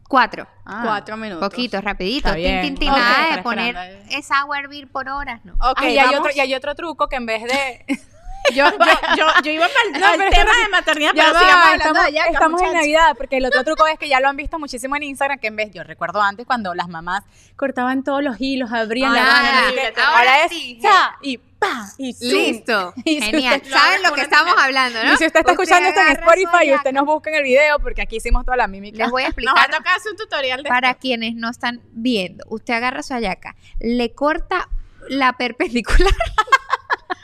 [0.09, 0.47] Cuatro.
[0.65, 0.83] Ah.
[0.85, 1.49] Cuatro minutos.
[1.49, 2.33] Poquito, rapidito.
[2.33, 4.05] Tin, nada de poner esperando.
[4.17, 5.53] esa agua a hervir por horas, ¿no?
[5.55, 7.85] Ok, Ah, y, hay otro, y hay otro truco que en vez de...
[8.53, 9.83] Yo, yo, yo, yo iba para
[10.13, 12.61] el, No, es tema de maternidad, Ya pero va, sigamos hablando estamos, de hallacas, estamos
[12.61, 12.73] en.
[12.73, 15.47] Navidad, porque el otro truco es que ya lo han visto muchísimo en Instagram, que
[15.47, 17.23] en vez, yo recuerdo antes cuando las mamás
[17.55, 19.93] cortaban todos los hilos, abrían la qué.
[20.01, 20.79] ahora es sí.
[21.21, 22.29] y pa, y zoom.
[22.31, 22.93] Listo.
[23.03, 23.55] Y Genial.
[23.57, 25.13] usted- ¿Saben lo que estamos hablando, no?
[25.13, 27.79] Y si usted está escuchando esto en Spotify y usted nos busca en el video,
[27.79, 28.97] porque aquí hicimos toda la mímica.
[28.99, 30.99] Les voy a Nos va a explicar tocar hacer un tutorial de para esto.
[31.01, 32.45] quienes no están viendo.
[32.49, 34.69] Usted agarra su hallaca, le corta
[35.09, 36.13] la perpendicular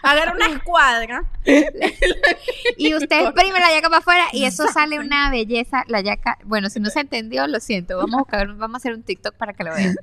[0.02, 1.24] Agarra una escuadra.
[2.78, 5.84] y usted exprime la hallaca para afuera y eso sale una belleza.
[5.88, 7.98] La hallaca, bueno, si no se entendió, lo siento.
[7.98, 9.96] Vamos a buscar, vamos a hacer un TikTok para que lo vean.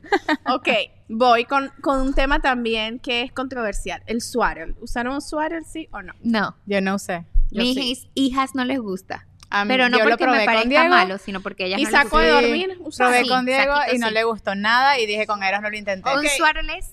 [0.46, 0.68] Ok,
[1.08, 4.02] voy con, con un tema también que es controversial.
[4.06, 4.74] El swaddle.
[4.80, 6.12] ¿Usaron un swaddle, sí o no?
[6.22, 7.24] No, Yo no sé.
[7.50, 8.10] Yo mis sí.
[8.14, 9.26] hijas no les gusta.
[9.52, 11.80] A mí- Pero no yo lo porque probé me parezca Diego, malo, sino porque ellas
[11.80, 12.18] ¿Y no gusta.
[12.20, 12.76] de dormir?
[12.80, 13.12] ¿Usaron?
[13.12, 14.14] Probé Sí, con Diego saquito y no sí.
[14.14, 16.08] le gustó nada y dije con Eros no lo intenté.
[16.08, 16.32] Un es,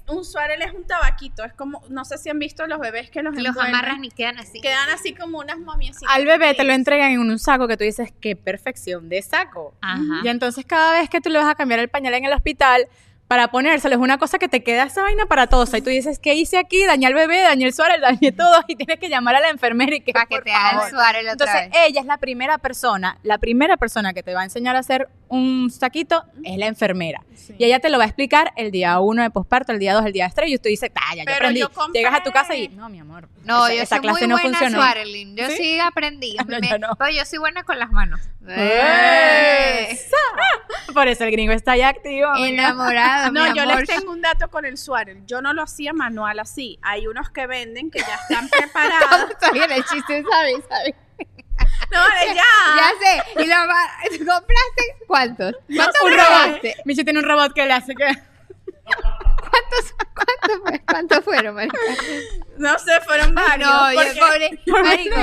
[0.07, 1.43] Un swaddle es un tabaquito.
[1.43, 3.75] Es como, no sé si han visto los bebés que los, los envuelven.
[3.75, 4.59] amarran y quedan así.
[4.59, 6.09] Quedan así como unas mamiecitas.
[6.11, 9.75] Al bebé te lo entregan en un saco que tú dices, qué perfección de saco.
[9.81, 10.21] Ajá.
[10.23, 12.87] Y entonces cada vez que tú le vas a cambiar el pañal en el hospital,
[13.27, 15.73] para ponérselo es una cosa que te queda esa vaina para todos.
[15.73, 16.85] Y tú dices, ¿qué hice aquí?
[16.85, 18.63] Dañé al bebé, dañé el suárez, dañé todo.
[18.67, 20.87] Y tienes que llamar a la enfermera y que, Para que por te haga
[21.19, 21.71] el otra Entonces, vez.
[21.87, 25.09] ella es la primera persona, la primera persona que te va a enseñar a hacer
[25.29, 27.23] un saquito es la enfermera.
[27.35, 27.55] Sí.
[27.57, 30.05] Y ella te lo va a explicar el día uno de posparto, el día dos,
[30.05, 30.49] el día tres.
[30.49, 31.59] Y tú dices, ah, ya yo aprendí.
[31.61, 33.29] yo Llegas a tu casa y, no, mi amor.
[33.45, 34.83] No, esa, yo esa soy clase muy no buena funcionó.
[34.83, 35.35] swaddling.
[35.37, 35.55] Yo ¿Sí?
[35.57, 36.35] sí, aprendí.
[36.47, 36.95] No, Me- yo no.
[36.97, 38.19] pero yo soy buena con las manos.
[38.47, 39.97] ¡Eh!
[40.93, 42.27] Por eso el gringo está ahí activo.
[42.37, 43.79] Enamorado, No, mi yo amor.
[43.79, 45.21] les tengo un dato con el swaddle.
[45.25, 46.79] Yo no lo hacía manual así.
[46.81, 49.31] Hay unos que venden que ya están preparados.
[49.31, 50.55] Está bien el chiste, ¿sabes?
[50.69, 50.95] ¿sabes?
[51.91, 51.99] no,
[52.33, 52.43] ya.
[52.75, 53.43] Ya sé.
[53.43, 53.55] ¿Y lo
[54.33, 55.53] compraste cuántos?
[55.73, 56.61] ¿Cuántos robot.
[56.85, 58.05] Michi tiene un robot que le hace que.
[58.85, 59.66] ¿Cuántos,
[60.13, 61.77] cuántos, fue- cuántos fueron, marica?
[62.57, 63.69] No sé, fueron varios.
[63.69, 65.15] No, yo, porque pobre, Por marico,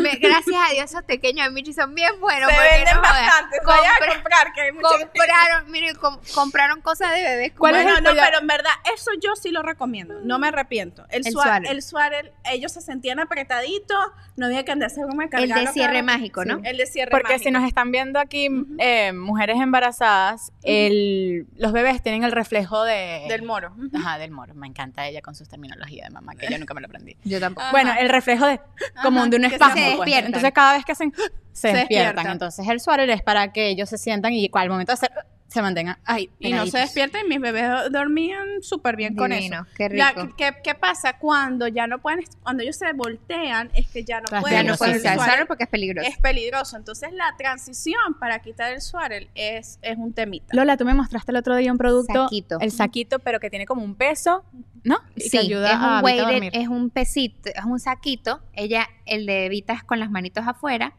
[0.00, 2.50] me- gracias a Dios esos pequeños de Michi son bien buenos.
[2.50, 3.60] se porque venden no bastantes.
[3.64, 4.92] Vaya a Compra- comprar, que hay muchos.
[4.98, 7.52] compraron, miren, com- compraron cosas de bebés.
[7.56, 10.20] ¿Cuál Bueno, no, pero en verdad, eso yo sí lo recomiendo.
[10.22, 11.04] No me arrepiento.
[11.08, 11.32] El, El
[11.66, 13.98] el swaddle, ellos se sentían apretaditos,
[14.36, 16.60] no había que andarse como El de cierre mágico, ¿no?
[16.64, 17.44] El de cierre Porque mágico.
[17.44, 18.48] si nos están viendo aquí
[18.78, 23.24] eh, mujeres embarazadas, el, los bebés tienen el reflejo de.
[23.28, 23.74] Del moro.
[24.06, 24.54] Ajá, del moro.
[24.54, 27.16] Me encanta ella con sus terminologías de mamá, que yo nunca me lo aprendí.
[27.24, 27.66] Yo tampoco.
[27.72, 28.60] Bueno, el reflejo de
[29.02, 29.74] como Ajá, de un que se espasmo.
[29.74, 29.96] pues.
[29.96, 30.26] despiertan.
[30.26, 31.76] Entonces, cada vez que hacen, se, Se despiertan.
[31.86, 32.26] despiertan.
[32.32, 35.10] Entonces, el swaddle es para que ellos se sientan y al momento de hacer,
[35.52, 36.30] se mantengan ahí.
[36.38, 36.78] Y no se
[37.24, 39.66] y mis bebés do- dormían súper bien con eso.
[39.76, 40.14] qué La-.
[40.36, 43.70] ¿qué, qué pasa cuando ya no pueden, cuando ellos se voltean?
[43.74, 44.58] Es que ya no pueden.
[44.58, 46.08] ya no usar el porque es peligroso.
[46.08, 46.76] Es peligroso.
[46.76, 50.46] Entonces la transición para quitar el swaddle es, es un temita.
[50.56, 52.58] Lola, tú me mostraste el otro día un producto, Saquito.
[52.60, 54.44] el saquito, pero que tiene como un peso,
[54.84, 54.98] ¿no?
[55.14, 56.52] Y que Sí, ayuda es un a weighted, dormir.
[56.54, 58.40] es un pesito, es un saquito.
[58.54, 60.94] Ella, el de Vita es con las manitos afuera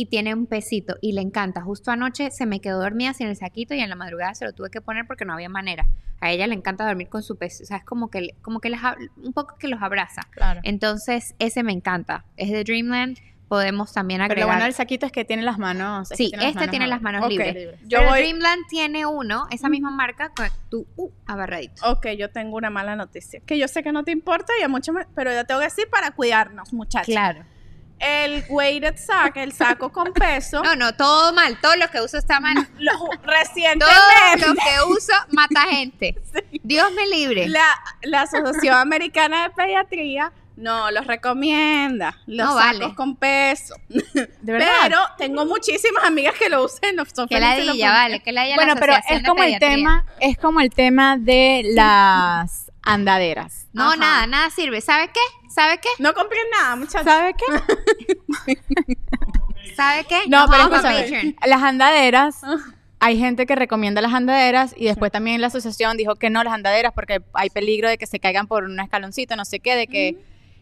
[0.00, 1.60] y tiene un pesito y le encanta.
[1.60, 4.52] Justo anoche se me quedó dormida sin el saquito y en la madrugada se lo
[4.52, 5.86] tuve que poner porque no había manera.
[6.20, 8.72] A ella le encanta dormir con su peso, o sea, es como que, como que
[9.16, 10.20] un poco que los abraza.
[10.30, 10.60] Claro.
[10.62, 12.24] Entonces, ese me encanta.
[12.36, 13.18] Es de Dreamland.
[13.48, 14.46] Podemos también Pero agregar.
[14.46, 16.08] lo bueno del saquito es que tiene las manos.
[16.14, 17.30] Sí, este tiene las manos Ok.
[17.30, 17.80] libres.
[17.86, 21.90] Yo Pero voy- Dreamland tiene uno, esa misma marca, con tu uh, abarradito.
[21.90, 23.40] Ok, yo tengo una mala noticia.
[23.46, 25.66] Que yo sé que no te importa y a muchos me- pero yo tengo que
[25.66, 27.06] decir para cuidarnos, muchachos.
[27.06, 27.42] Claro.
[28.00, 31.58] El weighted sack, el saco con peso, No, no, todo mal.
[31.60, 32.54] Todo lo que uso está mal.
[32.78, 36.16] lo- Todo recientemente lo que uso mata gente.
[36.62, 37.48] Dios me libre.
[37.48, 37.64] la,
[38.02, 42.16] la Asociación Americana de Pediatría No, los recomienda.
[42.26, 42.94] Los No sacos vale.
[42.94, 43.74] con peso.
[43.88, 44.68] De verdad.
[44.82, 46.94] Pero tengo muchísimas amigas que lo usan.
[46.96, 47.90] No son Que la lo dilla, ponen.
[47.92, 50.60] vale, que la dilla bueno, la pero Asociación es de como el tema, es como
[50.60, 53.66] el tema de las andaderas.
[53.72, 53.96] No, Ajá.
[53.96, 54.80] nada, nada sirve.
[54.80, 55.20] ¿Sabe qué?
[55.48, 55.88] ¿Sabe qué?
[55.98, 57.04] No compren nada, muchachos.
[57.04, 58.56] ¿Sabe qué?
[59.76, 60.20] ¿Sabe qué?
[60.28, 61.36] No, Nos pero vamos escúchame, Patreon.
[61.46, 62.56] las andaderas, Ah.
[63.00, 66.52] hay gente que recomienda las andaderas y después también la asociación dijo que no las
[66.52, 69.86] andaderas porque hay peligro de que se caigan por un escaloncito, no sé qué, de
[69.86, 70.16] que...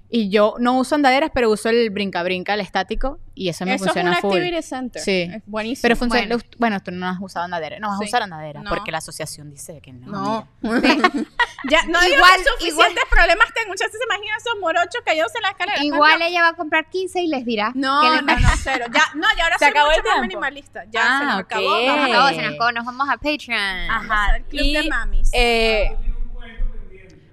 [0.09, 3.87] Y yo no uso andaderas, pero uso el brinca-brinca, el estático, y eso me Eso
[3.87, 4.37] es funciona un full.
[4.39, 5.03] activity center.
[5.03, 5.29] Sí.
[5.35, 5.83] Es buenísimo.
[5.83, 6.27] Pero funciona.
[6.29, 6.43] Bueno.
[6.59, 6.81] Bueno.
[6.81, 7.79] tú no has usado andadera.
[7.81, 8.05] No vas Sí.
[8.05, 8.71] a usar andadera No.
[8.71, 10.07] porque la asociación dice que no.
[10.07, 10.49] No.
[10.63, 13.69] ya, Igual- suficientes problemas tengo.
[13.71, 15.83] Muchachos, se imaginan esos morochos caídos en la escalera.
[15.85, 17.73] Igual ella va a comprar 15 y les dirá.
[17.75, 18.87] No, que no, les no, cero.
[18.95, 20.23] Ya, no, y ahora ¿Se soy acabó mucho el más tiempo?
[20.23, 20.85] minimalista.
[20.91, 21.77] Ya Ah, se nos acabó.
[21.79, 23.91] Se nos Vamos acabó, a se nos acabó, nos vamos a Patreon.
[23.91, 24.37] Ajá.
[24.37, 25.31] el club de Y, mamis.
[25.33, 25.97] eh,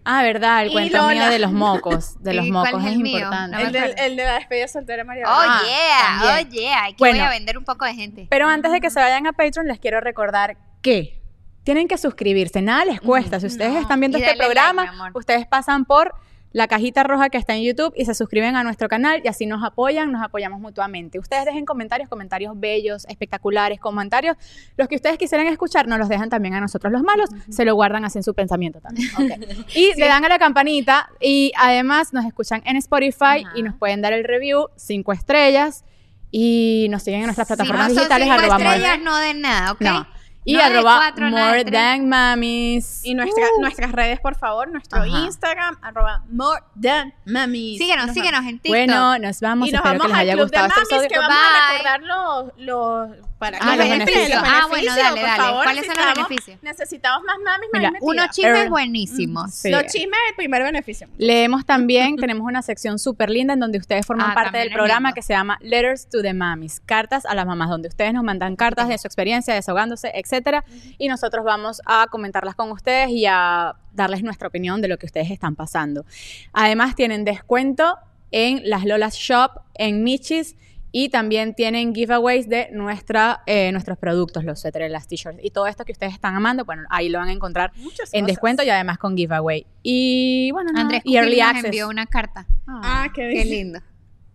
[0.06, 1.14] ah, verdad, el Y cuento Lola.
[1.14, 2.16] mío de los mocos.
[2.24, 3.58] De los ¿Y cuál mocos es importante.
[3.58, 4.04] No el, del- acuerdo.
[4.04, 5.26] el de la despedida soltera María.
[5.28, 6.08] Oh, Ah, yeah,
[6.40, 6.48] también.
[6.48, 6.84] oh, yeah.
[6.86, 7.18] Aquí Bueno.
[7.20, 8.28] voy a vender un poco de gente.
[8.30, 11.22] Pero antes de que se vayan a Patreon, les quiero recordar que
[11.64, 12.62] tienen que suscribirse.
[12.62, 13.40] Nada les cuesta.
[13.40, 13.80] Si ustedes No.
[13.80, 16.14] están viendo este like, programa, ustedes pasan por
[16.54, 19.46] la cajita roja que está en YouTube y se suscriben a nuestro canal y así
[19.48, 21.20] nos apoyan, nos apoyamos mutuamente.
[21.20, 24.38] Ustedes dejen comentarios, comentarios bellos, espectaculares, comentarios.
[24.78, 27.74] Los que ustedes quisieran escuchar, nos los dejan también a nosotros los malos, se lo
[27.74, 29.10] guardan así en su pensamiento también.
[29.16, 29.76] ok.
[29.76, 34.02] Y le dan a la campanita y además nos escuchan en Spotify y nos pueden
[34.02, 35.84] dar el review, cinco estrellas
[36.30, 38.30] y nos siguen en nuestras plataformas no son digitales.
[38.30, 39.82] cinco estrellas, no den nada, ¿ok?
[39.82, 40.08] no.
[40.46, 43.02] Y arroba cuatro, more than mamis.
[43.06, 43.62] Y nuestra, Uh.
[43.62, 44.70] nuestras redes, por favor.
[44.70, 45.08] Nuestro Ajá.
[45.26, 47.78] Instagram, arroba more than mamis.
[47.78, 48.70] Síguenos, Nos síguenos en TikTok.
[48.70, 49.70] Bueno, nos vamos.
[49.70, 51.36] Y nos Espero vamos que les al haya club de gustado este mamis, que vamos
[51.38, 51.48] Bye.
[51.48, 54.42] a recordar los, los, para, Ah, los beneficios.
[54.46, 55.44] Ah, bueno, dale, por dale.
[55.44, 56.58] favor, ¿Cuáles son los beneficios?
[56.64, 59.54] Necesitamos más mamis, Mira, Unos chismes buenísimos.
[59.54, 59.70] Sí.
[59.70, 61.08] Los chismes, el primer beneficio.
[61.18, 65.10] Leemos también, tenemos una sección súper linda en donde ustedes forman Ah, parte del programa
[65.10, 65.16] lindo.
[65.16, 68.56] que se llama Letters to the Mamis, cartas a las mamás, donde ustedes nos mandan
[68.56, 70.64] cartas de su experiencia, desahogándose, etcétera,
[70.98, 75.06] y nosotros vamos a comentarlas con ustedes y a darles nuestra opinión de lo que
[75.06, 76.06] ustedes están pasando.
[76.54, 77.98] Además tienen descuento
[78.32, 80.56] en las Lolas Shop, en Michis,
[80.96, 85.66] y también tienen giveaways de nuestra, eh, nuestros productos, los suéteres, las t-shirts y todo
[85.68, 88.28] esto que ustedes están amando, bueno, ahí lo van a encontrar Muchas en cosas.
[88.28, 89.66] descuento y además con giveaway.
[89.82, 91.66] Y bueno, nada, Andrés y early nos access.
[91.66, 92.46] envió una carta.
[92.68, 93.80] Ah, qué, Qué lindo.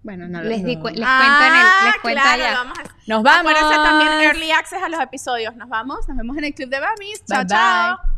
[0.02, 0.82] Bueno, no, Les, di no.
[0.82, 2.54] cu- les Ah, cuento en el, les cuento claro, allá.
[2.58, 3.52] vamos a- Nos vamos.
[3.52, 5.54] Acuérdense también early access a los episodios.
[5.56, 7.24] Nos vamos, nos vemos en el club de mamis.
[7.24, 8.17] Chao, Bye, chao.